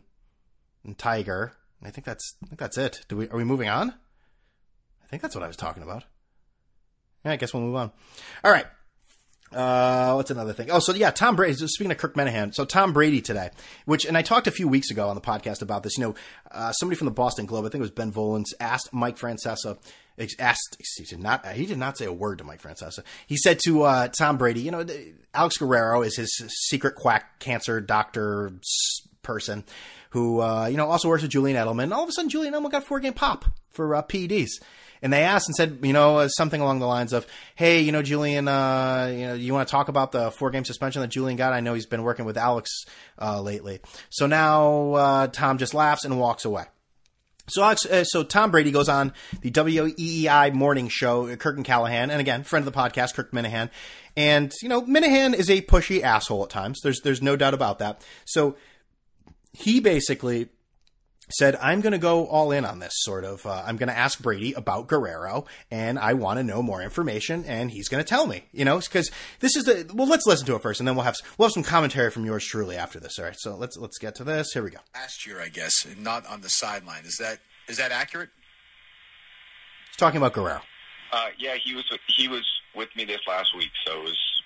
[0.84, 1.54] and Tiger.
[1.84, 3.06] I think that's I think that's it.
[3.08, 3.94] Do we are we moving on?
[5.04, 6.04] I think that's what I was talking about.
[7.24, 7.92] Yeah, I guess we'll move on.
[8.44, 8.66] All right.
[9.52, 10.70] Uh, what's another thing?
[10.70, 11.54] Oh, so yeah, Tom Brady.
[11.56, 13.50] Speaking of Kirk Minihane, so Tom Brady today,
[13.86, 15.98] which, and I talked a few weeks ago on the podcast about this.
[15.98, 16.16] You know,
[16.52, 19.78] uh, somebody from the Boston Globe, I think it was Ben Volans, asked Mike Francesa,
[20.40, 23.04] asked, excuse me, not, he did not say a word to Mike Francesa.
[23.26, 24.86] He said to uh, Tom Brady, you know,
[25.34, 26.36] Alex Guerrero is his
[26.68, 28.52] secret quack cancer doctor
[29.24, 29.64] person
[30.12, 31.94] who, uh, you know, also works with Julian Edelman.
[31.94, 34.50] All of a sudden, Julian Edelman got four game pop for uh, PEDs.
[35.02, 37.92] And they asked and said, you know, uh, something along the lines of, "Hey, you
[37.92, 41.08] know, Julian, uh, you know, you want to talk about the four game suspension that
[41.08, 41.54] Julian got?
[41.54, 42.86] I know he's been working with Alex
[43.22, 46.66] uh, lately." So now uh, Tom just laughs and walks away.
[47.50, 51.66] So, Alex, uh, so Tom Brady goes on the WEEI morning show, uh, Kirk and
[51.66, 53.70] Callahan, and again, friend of the podcast, Kirk Minihane.
[54.16, 56.80] And, you know, Minihane is a pushy asshole at times.
[56.84, 58.04] There's, there's no doubt about that.
[58.26, 58.56] So
[59.54, 60.50] he basically
[61.32, 63.46] said, I'm going to go all in on this sort of.
[63.46, 67.46] Uh, I'm going to ask Brady about Guerrero and I want to know more information
[67.46, 70.46] and he's going to tell me, you know, because this is the, well, let's listen
[70.48, 73.00] to it first and then we'll have, we'll have some commentary from yours truly after
[73.00, 73.20] this.
[73.20, 73.36] All right.
[73.38, 74.52] So let's, let's get to this.
[74.54, 74.80] Here we go.
[74.94, 77.06] last year, I guess, and not on the sideline.
[77.06, 78.30] Is that is that accurate?
[79.90, 80.62] He's talking about Guerrero.
[81.12, 84.42] Uh, yeah, he was he was with me this last week, so it was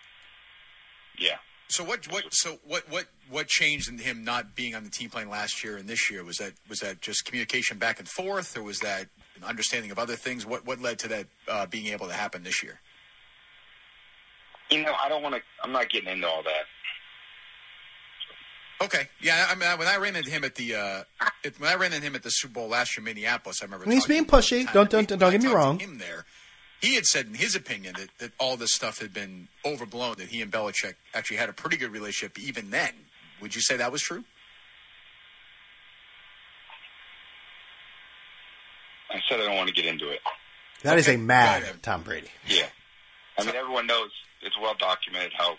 [1.18, 1.38] yeah.
[1.70, 5.10] So what what so what what what changed in him not being on the team
[5.10, 6.24] playing last year and this year?
[6.24, 9.98] Was that was that just communication back and forth, or was that an understanding of
[9.98, 10.46] other things?
[10.46, 12.80] What what led to that uh, being able to happen this year?
[14.70, 15.42] You know, I don't want to.
[15.64, 16.66] I'm not getting into all that.
[18.86, 19.48] Okay, yeah.
[19.50, 21.04] I mean, when I ran into him at the uh,
[21.58, 23.86] when I ran into him at the Super Bowl last year in Minneapolis, I remember
[23.86, 24.66] And he's being pushy.
[24.66, 24.88] at the time.
[24.88, 25.80] Don't- don't- don't get me talked to wrong.
[25.80, 26.26] Him there,
[26.84, 30.16] he had said in his opinion that, that all this stuff had been overblown.
[30.18, 32.92] That he and Belichick actually had a pretty good relationship even then.
[33.42, 34.26] Would you say that was true?
[39.10, 40.20] I said I don't want to get into it.
[40.84, 41.70] That is Okay, a mad go.
[41.82, 42.28] Tom Brady.
[42.48, 42.66] Yeah,
[43.38, 44.10] I mean everyone knows
[44.42, 45.52] it's well documented how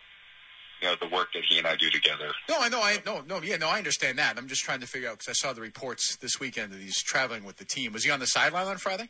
[0.82, 2.32] you know the work that he and I do together.
[2.50, 2.80] No, I know.
[2.82, 3.68] I no, no, yeah, no.
[3.68, 4.36] I understand that.
[4.36, 7.00] I'm just trying to figure out because I saw the reports this weekend that he's
[7.02, 7.92] traveling with the team.
[7.92, 9.08] Was he on the sideline on Friday?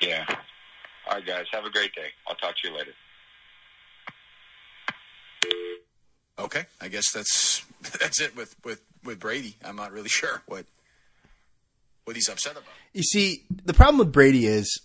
[0.00, 0.24] Yeah.
[1.08, 1.46] All right, guys.
[1.52, 2.08] Have a great day.
[2.26, 2.92] I'll talk to you later.
[6.38, 7.64] Okay, I guess that's
[8.00, 9.56] that's it with with with Brady.
[9.64, 10.66] I'm not really sure what
[12.04, 12.64] what he's upset about.
[12.92, 14.80] You see, the problem with Brady is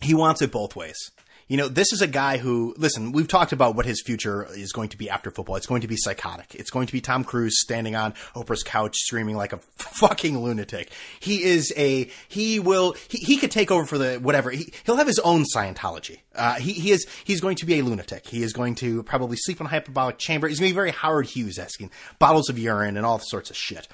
[0.00, 1.10] he wants it both ways.
[1.50, 4.70] You know, this is a guy who, listen, we've talked about what his future is
[4.70, 5.56] going to be after football.
[5.56, 6.54] It's going to be psychotic.
[6.54, 10.92] It's going to be Tom Cruise standing on Oprah's couch screaming like a fucking lunatic.
[11.18, 14.52] He is a, he will, he, he could take over for the, whatever.
[14.52, 16.20] He, he'll have his own Scientology.
[16.36, 18.28] Uh, he, he is, he's going to be a lunatic.
[18.28, 20.46] He is going to probably sleep in a hyperbolic chamber.
[20.46, 23.56] He's going to be very Howard Hughes asking bottles of urine and all sorts of
[23.56, 23.88] shit.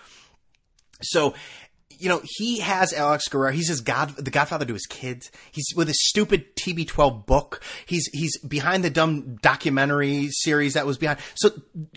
[1.01, 1.35] So,
[1.99, 3.53] you know, he has Alex Guerrero.
[3.53, 5.31] He's his god, the godfather to his kids.
[5.53, 7.63] He's with his stupid TB12 book.
[7.87, 11.19] He's, he's behind the dumb documentary series that was behind.
[11.35, 11.51] So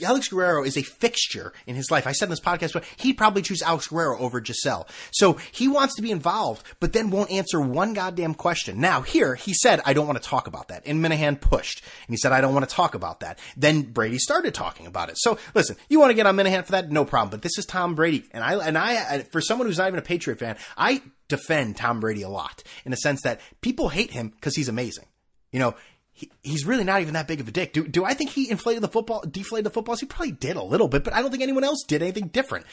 [0.04, 2.08] Alex Guerrero is a fixture in his life.
[2.08, 4.88] I said in this podcast, but he'd probably choose Alex Guerrero over Gisele.
[5.12, 8.80] So he wants to be involved, but then won't answer one goddamn question.
[8.80, 10.84] Now here, he said, I don't want to talk about that.
[10.86, 13.40] And Minihane pushed and he said, I don't want to talk about that.
[13.58, 15.18] Then Brady started talking about it.
[15.18, 16.92] So listen, you want to get on Minihane for that?
[16.92, 17.32] No problem.
[17.32, 18.26] But this is Tom Brady.
[18.32, 22.00] And I, and I, for someone who's not even a Patriot fan, I defend Tom
[22.00, 25.06] Brady a lot in the sense that people hate him because he's amazing.
[25.52, 25.76] You know,
[26.12, 27.74] he, he's really not even that big of a dick.
[27.74, 30.00] Do, do I think he inflated the football, deflated the footballs?
[30.00, 32.66] He probably did a little bit, but I don't think anyone else did anything different.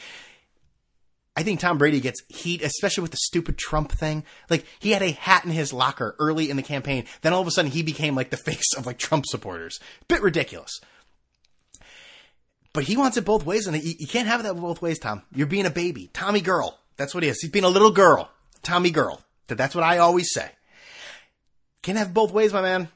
[1.37, 4.23] I think Tom Brady gets heat, especially with the stupid Trump thing.
[4.49, 7.47] Like he had a hat in his locker early in the campaign, then all of
[7.47, 9.79] a sudden he became like the face of like Trump supporters.
[10.07, 10.81] Bit ridiculous.
[12.73, 15.23] But he wants it both ways, and you, you can't have that both ways, Tom.
[15.33, 16.79] You're being a baby, Tommy girl.
[16.97, 17.39] That's what he is.
[17.41, 18.29] He's being a little girl,
[18.63, 19.21] Tommy girl.
[19.47, 20.49] That's what I always say.
[21.81, 22.89] Can't have both ways, my man.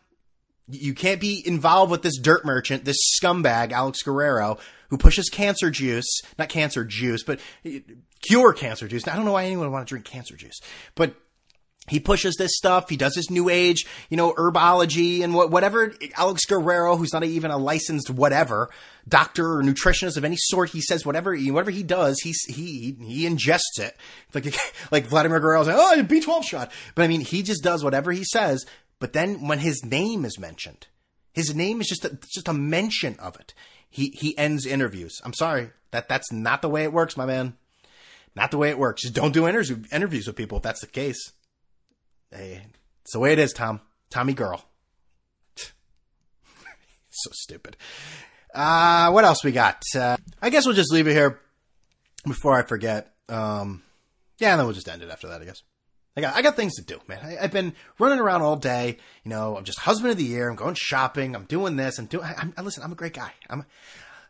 [0.67, 4.57] You can't be involved with this dirt merchant, this scumbag, Alex Guerrero,
[4.89, 7.39] who pushes cancer juice, not cancer juice, but
[8.21, 9.07] cure cancer juice.
[9.07, 10.59] I don't know why anyone would want to drink cancer juice,
[10.95, 11.15] but
[11.91, 12.87] he pushes this stuff.
[12.87, 15.93] He does his new age, you know, herbology and whatever.
[16.15, 18.69] Alex Guerrero, who's not even a licensed whatever
[19.09, 23.27] doctor or nutritionist of any sort, he says whatever whatever he does, he he he
[23.27, 23.97] ingests it
[24.33, 24.55] like
[24.91, 26.71] like Vladimir Guerrero's like, oh, B twelve shot.
[26.95, 28.65] But I mean, he just does whatever he says.
[28.99, 30.87] But then when his name is mentioned,
[31.33, 33.53] his name is just a, just a mention of it.
[33.89, 35.19] He he ends interviews.
[35.25, 37.57] I'm sorry that that's not the way it works, my man.
[38.33, 39.01] Not the way it works.
[39.01, 41.33] Just don't do interviews with people if that's the case.
[42.31, 42.61] Hey,
[43.01, 43.81] it's the way it is, Tom.
[44.09, 44.63] Tommy girl.
[47.09, 47.77] so stupid.
[48.53, 49.83] Uh, what else we got?
[49.95, 51.39] Uh, I guess we'll just leave it here
[52.25, 53.13] before I forget.
[53.29, 53.83] Um,
[54.39, 55.61] yeah, and then we'll just end it after that, I guess.
[56.15, 57.19] I got, I got things to do, man.
[57.23, 58.97] I, have been running around all day.
[59.23, 60.49] You know, I'm just husband of the year.
[60.49, 61.35] I'm going shopping.
[61.35, 61.99] I'm doing this.
[61.99, 63.31] I'm doing, I, I, listen, I'm a great guy.
[63.49, 63.65] I'm,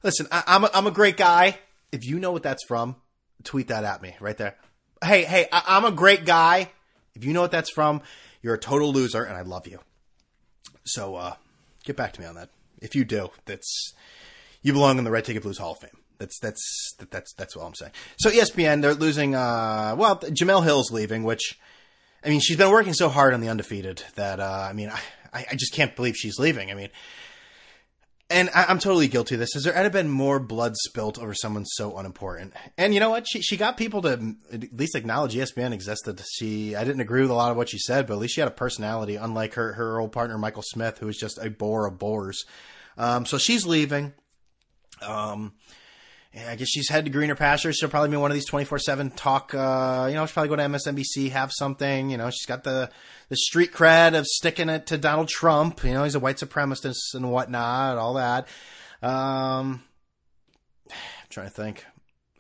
[0.04, 1.58] listen, I, I'm, a, I'm a great guy.
[1.92, 2.96] If you know what that's from,
[3.44, 4.58] tweet that at me right there.
[5.04, 6.70] Hey, hey, I, I'm a great guy.
[7.16, 8.02] If you know what that's from,
[8.42, 9.80] you're a total loser, and I love you.
[10.84, 11.36] So uh,
[11.84, 12.50] get back to me on that.
[12.82, 13.94] If you do, that's
[14.62, 15.92] you belong in the Red Ticket Blues Hall of Fame.
[16.18, 17.92] That's that's that's that's all I'm saying.
[18.18, 19.36] So ESPN, they're losing.
[19.36, 21.60] Uh, well, Jemele Hill's leaving, which
[22.24, 25.46] I mean, she's been working so hard on the undefeated that uh, I mean, I
[25.52, 26.72] I just can't believe she's leaving.
[26.72, 26.90] I mean,
[28.32, 29.54] and I, am totally guilty of this.
[29.54, 32.54] Has there ever been more blood spilt over someone so unimportant?
[32.78, 33.28] And you know what?
[33.28, 36.22] She she got people to at least acknowledge ESPN existed.
[36.32, 38.42] She I didn't agree with a lot of what she said, but at least she
[38.42, 41.86] had a personality, unlike her her old partner Michael Smith, who was just a bore
[41.86, 42.46] of bores.
[42.98, 44.14] Um, so she's leaving.
[45.02, 45.54] Um,
[46.34, 47.76] yeah, I guess she's headed to greener pastures.
[47.78, 49.54] She'll probably be one of these twenty four seven talk.
[49.54, 52.10] Uh, you know, she'll probably go to MSNBC, have something.
[52.10, 52.90] You know, she's got the
[53.30, 55.84] the street cred of sticking it to Donald Trump.
[55.84, 58.48] You know, he's a white supremacist and whatnot, all that.
[59.02, 59.84] Um,
[60.90, 61.86] I'm trying to think.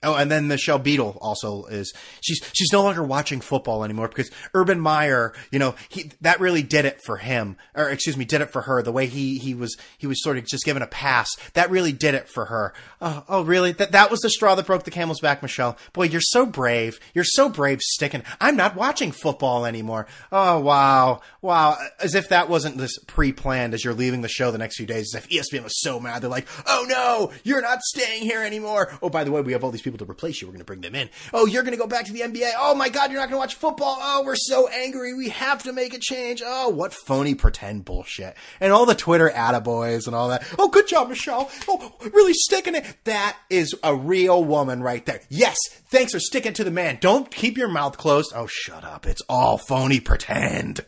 [0.03, 4.31] Oh, and then Michelle Beadle also is she's she's no longer watching football anymore because
[4.53, 8.41] Urban Meyer, you know, he that really did it for him, or excuse me, did
[8.41, 8.81] it for her.
[8.81, 11.29] The way he he was he was sort of just given a pass.
[11.53, 12.73] That really did it for her.
[12.99, 13.73] Oh, oh really?
[13.73, 15.77] That that was the straw that broke the camel's back, Michelle.
[15.93, 16.99] Boy, you're so brave.
[17.13, 18.23] You're so brave sticking.
[18.39, 20.07] I'm not watching football anymore.
[20.31, 21.77] Oh wow, wow.
[21.99, 23.73] As if that wasn't this pre-planned.
[23.73, 26.21] As you're leaving the show the next few days, as if ESPN was so mad.
[26.21, 28.91] They're like, oh no, you're not staying here anymore.
[29.01, 30.47] Oh, by the way, we have all these people people to replace you.
[30.47, 31.09] We're going to bring them in.
[31.33, 32.51] Oh, you're going to go back to the NBA.
[32.57, 33.97] Oh my God, you're not going to watch football.
[33.99, 35.13] Oh, we're so angry.
[35.13, 36.41] We have to make a change.
[36.45, 38.35] Oh, what phony pretend bullshit.
[38.59, 40.45] And all the Twitter attaboys and all that.
[40.57, 41.49] Oh, good job, Michelle.
[41.67, 42.85] Oh, really sticking it.
[43.05, 45.21] That is a real woman right there.
[45.29, 45.57] Yes.
[45.89, 46.97] Thanks for sticking to the man.
[47.01, 48.31] Don't keep your mouth closed.
[48.35, 49.05] Oh, shut up.
[49.05, 50.85] It's all phony pretend.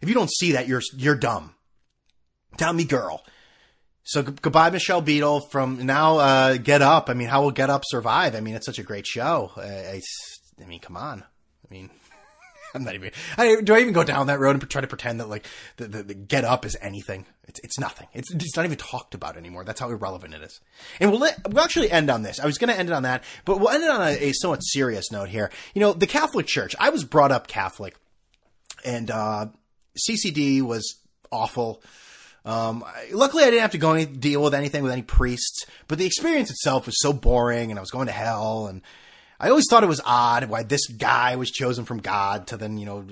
[0.00, 1.54] If you don't see that, you're, you're dumb.
[2.56, 3.24] Tell me, girl.
[4.10, 5.38] So g- goodbye, Michelle Beadle.
[5.38, 7.08] From now, uh, Get Up.
[7.08, 8.34] I mean, how will Get Up survive?
[8.34, 9.52] I mean, it's such a great show.
[9.56, 10.00] I, I,
[10.60, 11.22] I mean, come on.
[11.22, 11.90] I mean,
[12.74, 13.12] I'm not even.
[13.38, 15.46] I, do I even go down that road and try to pretend that like
[15.76, 17.24] the, the, the get up is anything?
[17.46, 18.08] It's it's nothing.
[18.12, 19.64] It's it's not even talked about anymore.
[19.64, 20.60] That's how irrelevant it is.
[20.98, 22.40] And we'll let, we'll actually end on this.
[22.40, 24.32] I was going to end it on that, but we'll end it on a, a
[24.32, 25.52] somewhat serious note here.
[25.72, 26.74] You know, the Catholic Church.
[26.80, 27.94] I was brought up Catholic,
[28.84, 29.46] and uh,
[30.08, 30.96] CCD was
[31.30, 31.80] awful.
[32.44, 35.98] Um, luckily, I didn't have to go any, deal with anything with any priests, but
[35.98, 38.66] the experience itself was so boring, and I was going to hell.
[38.66, 38.82] And
[39.38, 42.78] I always thought it was odd why this guy was chosen from God to then,
[42.78, 43.06] you know,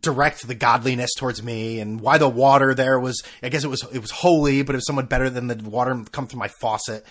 [0.00, 3.22] direct the godliness towards me, and why the water there was.
[3.42, 6.04] I guess it was it was holy, but it was somewhat better than the water
[6.10, 7.04] come through my faucet.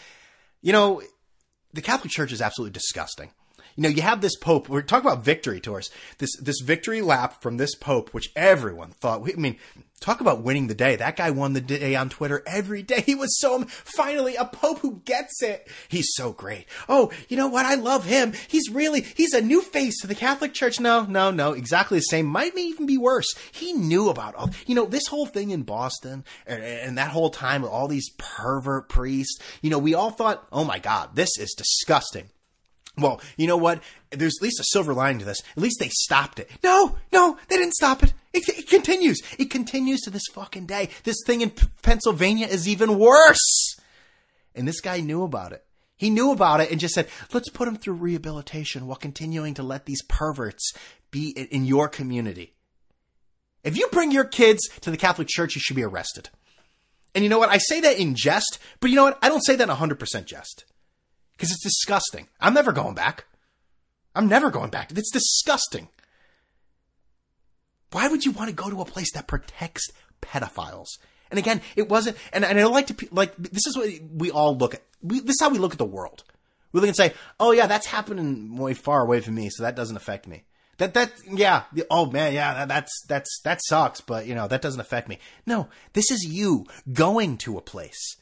[0.62, 1.02] You know,
[1.74, 3.32] the Catholic Church is absolutely disgusting.
[3.80, 4.68] You know, you have this Pope.
[4.68, 5.90] We're talking about victory tours.
[6.18, 9.22] This this victory lap from this Pope, which everyone thought.
[9.22, 9.56] I mean,
[10.02, 10.98] talk about winning the day.
[10.98, 13.06] That guy won the day on Twitter every day.
[13.10, 15.70] He was so finally a Pope who gets it.
[15.88, 16.66] He's so great.
[16.90, 17.66] Oh, you know what?
[17.66, 18.34] I love him.
[18.50, 20.82] He's really he's a new face to the Catholic Church.
[20.82, 21.54] No, no, no.
[21.54, 22.26] Exactly the same.
[22.26, 23.34] Might even be worse.
[23.54, 24.50] He knew about all.
[24.68, 28.10] You know, this whole thing in Boston and, and that whole time with all these
[28.18, 29.40] pervert priests.
[29.62, 32.30] You know, we all thought, oh my God, this is disgusting.
[32.98, 33.82] Well, you know what?
[34.12, 35.42] There's at least a silver lining to this.
[35.52, 36.50] At least they stopped it.
[36.64, 38.14] No, no, they didn't stop it.
[38.34, 39.22] It, it continues.
[39.38, 40.90] It continues to this fucking day.
[41.04, 43.78] This thing in P- Pennsylvania is even worse.
[44.56, 45.64] And this guy knew about it.
[45.96, 49.64] He knew about it and just said, let's put him through rehabilitation while continuing to
[49.64, 50.74] let these perverts
[51.12, 52.54] be in in your community.
[53.64, 56.30] If you bring your kids to the Catholic Church, you should be arrested.
[57.14, 57.50] And you know what?
[57.50, 59.20] I say that in jest, but you know what?
[59.22, 60.66] I don't say that in 100% jest
[61.40, 62.28] because it's disgusting.
[62.42, 63.24] I'm never going back.
[64.14, 64.92] I'm never going back.
[64.92, 65.88] It's disgusting.
[67.92, 69.90] Why would you want to go to a place that protects
[70.22, 70.98] pedophiles?
[71.32, 72.18] And again, it wasn't.
[72.34, 74.82] And, and I like to like this is what we all look at.
[75.02, 76.26] We, this is how we look at the world.
[76.74, 79.78] We look and say, "Oh yeah, that's happening way far away from me, so that
[79.78, 80.44] doesn't affect me."
[80.78, 81.64] That that yeah.
[81.90, 82.54] Oh man, yeah.
[82.54, 85.20] That, that's that's that sucks, but you know that doesn't affect me.
[85.46, 88.18] No, this is you going to a place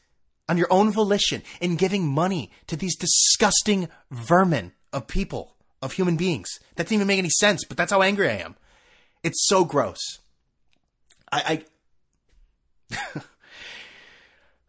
[0.49, 6.15] on your own volition in giving money to these disgusting vermin of people, of human
[6.15, 6.49] beings.
[6.75, 8.55] That doesn't even make any sense, but that's how angry I am.
[9.23, 10.19] It's so gross.
[11.31, 11.63] I,
[12.93, 13.21] I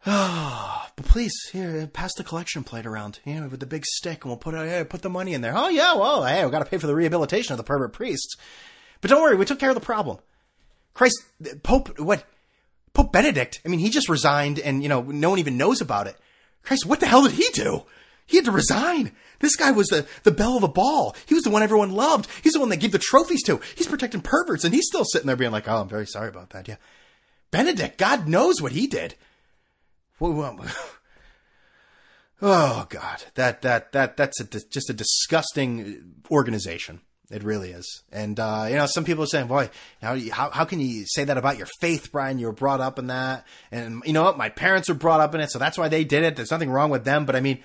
[0.05, 4.29] but please, here, pass the collection plate around, you know, with the big stick, and
[4.29, 5.53] we'll put, uh, put the money in there.
[5.55, 8.35] Oh yeah, well, hey, we got to pay for the rehabilitation of the pervert priests.
[9.01, 10.19] But don't worry, we took care of the problem.
[10.93, 11.23] Christ,
[11.63, 12.23] Pope, what?
[12.99, 16.07] Pope Benedict, I mean, he just resigned and, you know, no one even knows about
[16.07, 16.17] it.
[16.63, 17.83] Christ, what the hell did he do?
[18.25, 19.13] He had to resign.
[19.39, 21.15] This guy was the, the belle of the ball.
[21.25, 22.29] He was the one everyone loved.
[22.43, 23.61] He's the one they give the trophies to.
[23.77, 26.49] He's protecting perverts and he's still sitting there being like, oh, I'm very sorry about
[26.49, 26.67] that.
[26.67, 26.75] Yeah.
[27.51, 29.15] Benedict, God knows what he did.
[32.41, 37.01] Oh God, that that that that's a, just a disgusting organization.
[37.31, 38.03] It really is.
[38.11, 39.69] And uh, you know, some people are saying, "Boy,
[40.01, 42.39] how how how can you say that about your faith, Brian?
[42.39, 44.37] You were brought up in that, and you know what?
[44.37, 46.35] My parents were brought up in it, so that's why they did it.
[46.35, 47.59] There's nothing wrong with them." But I mean,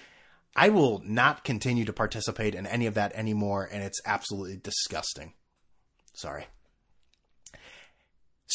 [0.54, 5.32] I will not continue to participate in any of that anymore, and it's absolutely disgusting.
[6.12, 6.46] Sorry.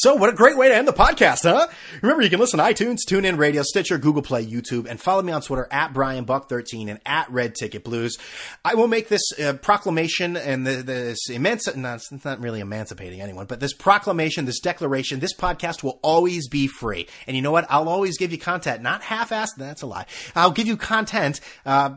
[0.01, 1.67] So, what a great way to end the podcast, huh?
[2.01, 5.33] Remember, you can listen to iTunes, TuneIn Radio, Stitcher, Google Play, YouTube, and follow me
[5.33, 8.17] on Twitter at BrianBuck13 and at Red Ticket Blues.
[8.63, 13.19] I will make this uh, proclamation and the, this emanci- no, it's not really emancipating
[13.19, 17.05] anyone, but this proclamation, this declaration, this podcast will always be free.
[17.27, 17.67] And you know what?
[17.69, 19.57] I'll always give you content, not half-assed.
[19.57, 20.05] That's a lie.
[20.33, 21.95] I'll give you content uh,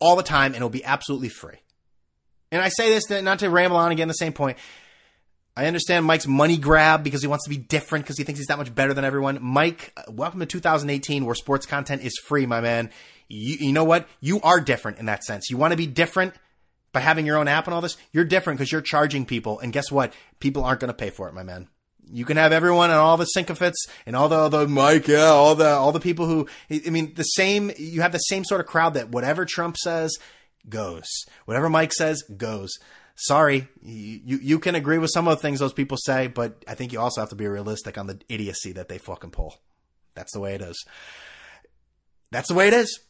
[0.00, 1.58] all the time, and it'll be absolutely free.
[2.50, 4.56] And I say this not to ramble on again, the same point.
[5.54, 8.46] I understand Mike's money grab because he wants to be different because he thinks he's
[8.46, 9.38] that much better than everyone.
[9.42, 12.90] Mike, uh, welcome to 2018 where sports content is free, my man.
[13.28, 14.08] You, you know what?
[14.20, 15.50] You are different in that sense.
[15.50, 16.34] You want to be different
[16.92, 17.98] by having your own app and all this.
[18.12, 19.58] You're different because you're charging people.
[19.58, 20.14] And guess what?
[20.40, 21.68] People aren't going to pay for it, my man.
[22.10, 25.54] You can have everyone and all the sycophants and all the, the Mike, yeah, all
[25.54, 28.66] the, all the people who, I mean, the same, you have the same sort of
[28.66, 30.16] crowd that whatever Trump says
[30.66, 31.06] goes.
[31.44, 32.78] Whatever Mike says goes
[33.14, 36.74] sorry, you, you can agree with some of the things those people say, but I
[36.74, 39.56] think you also have to be realistic on the idiocy that they fucking pull.
[40.14, 40.84] That's the way it is.
[42.30, 43.00] That's the way it is.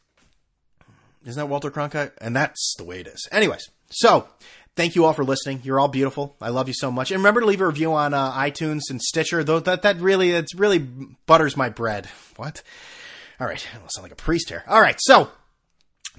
[1.25, 2.13] Isn't that Walter Cronkite?
[2.21, 3.29] And that's the way it is.
[3.31, 4.29] Anyways, so
[4.75, 5.61] thank you all for listening.
[5.63, 6.37] You're all beautiful.
[6.41, 7.11] I love you so much.
[7.11, 9.45] And remember to leave a review on uh, iTunes and Stitcher.
[9.45, 12.09] Though that that really it's really butters my bread.
[12.37, 12.63] What?
[13.41, 14.65] All right, I sound like a priest here.
[14.69, 15.31] All right, so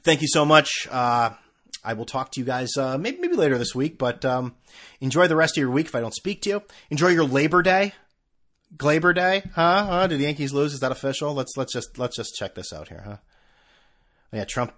[0.03, 0.87] thank you so much.
[0.89, 1.31] Uh,
[1.83, 4.55] I will talk to you guys uh, maybe maybe later this week, but um,
[5.01, 5.87] enjoy the rest of your week.
[5.87, 7.93] If I don't speak to you, enjoy your Labor Day.
[8.75, 9.85] Glaber Day, huh?
[9.85, 10.07] huh?
[10.07, 10.73] Did the Yankees lose?
[10.73, 11.33] Is that official?
[11.33, 13.17] Let's let's just let's just check this out here, huh?
[14.31, 14.73] Yeah, Trump,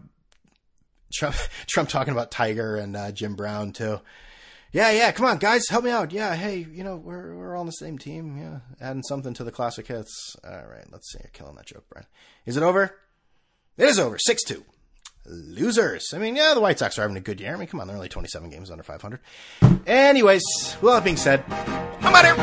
[1.13, 1.35] Trump,
[1.67, 4.01] Trump talking about Tiger and uh, Jim Brown too.
[4.73, 5.13] Yeah, yeah.
[5.13, 6.11] Come on, guys, help me out.
[6.11, 8.37] Yeah, hey, you know we're we're all on the same team.
[8.37, 10.35] Yeah, adding something to the classic hits.
[10.43, 11.19] All right, let's see.
[11.23, 12.07] You're killing that joke, Brian.
[12.45, 12.97] Is it over?
[13.77, 14.17] It is over.
[14.17, 14.65] Six two.
[15.27, 16.13] Losers.
[16.13, 17.53] I mean, yeah, the White Sox are having a good year.
[17.53, 19.19] I mean, come on, they're only 27 games under 500.
[19.87, 20.43] Anyways,
[20.81, 22.35] with that being said, I'm out here.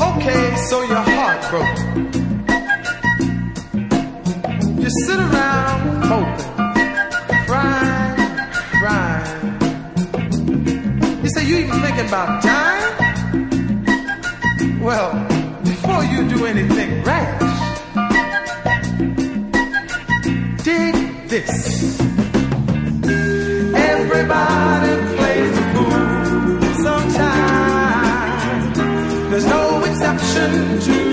[0.00, 1.86] Okay, so you're heartbroken.
[4.80, 6.49] You sit around moping,
[11.30, 12.82] say you even thinking about time?
[14.80, 15.12] Well,
[15.62, 17.40] before you do anything rash,
[20.64, 20.94] dig
[21.28, 22.00] this.
[23.92, 26.02] Everybody plays the fool
[26.86, 28.78] sometimes.
[29.30, 31.09] There's no exception to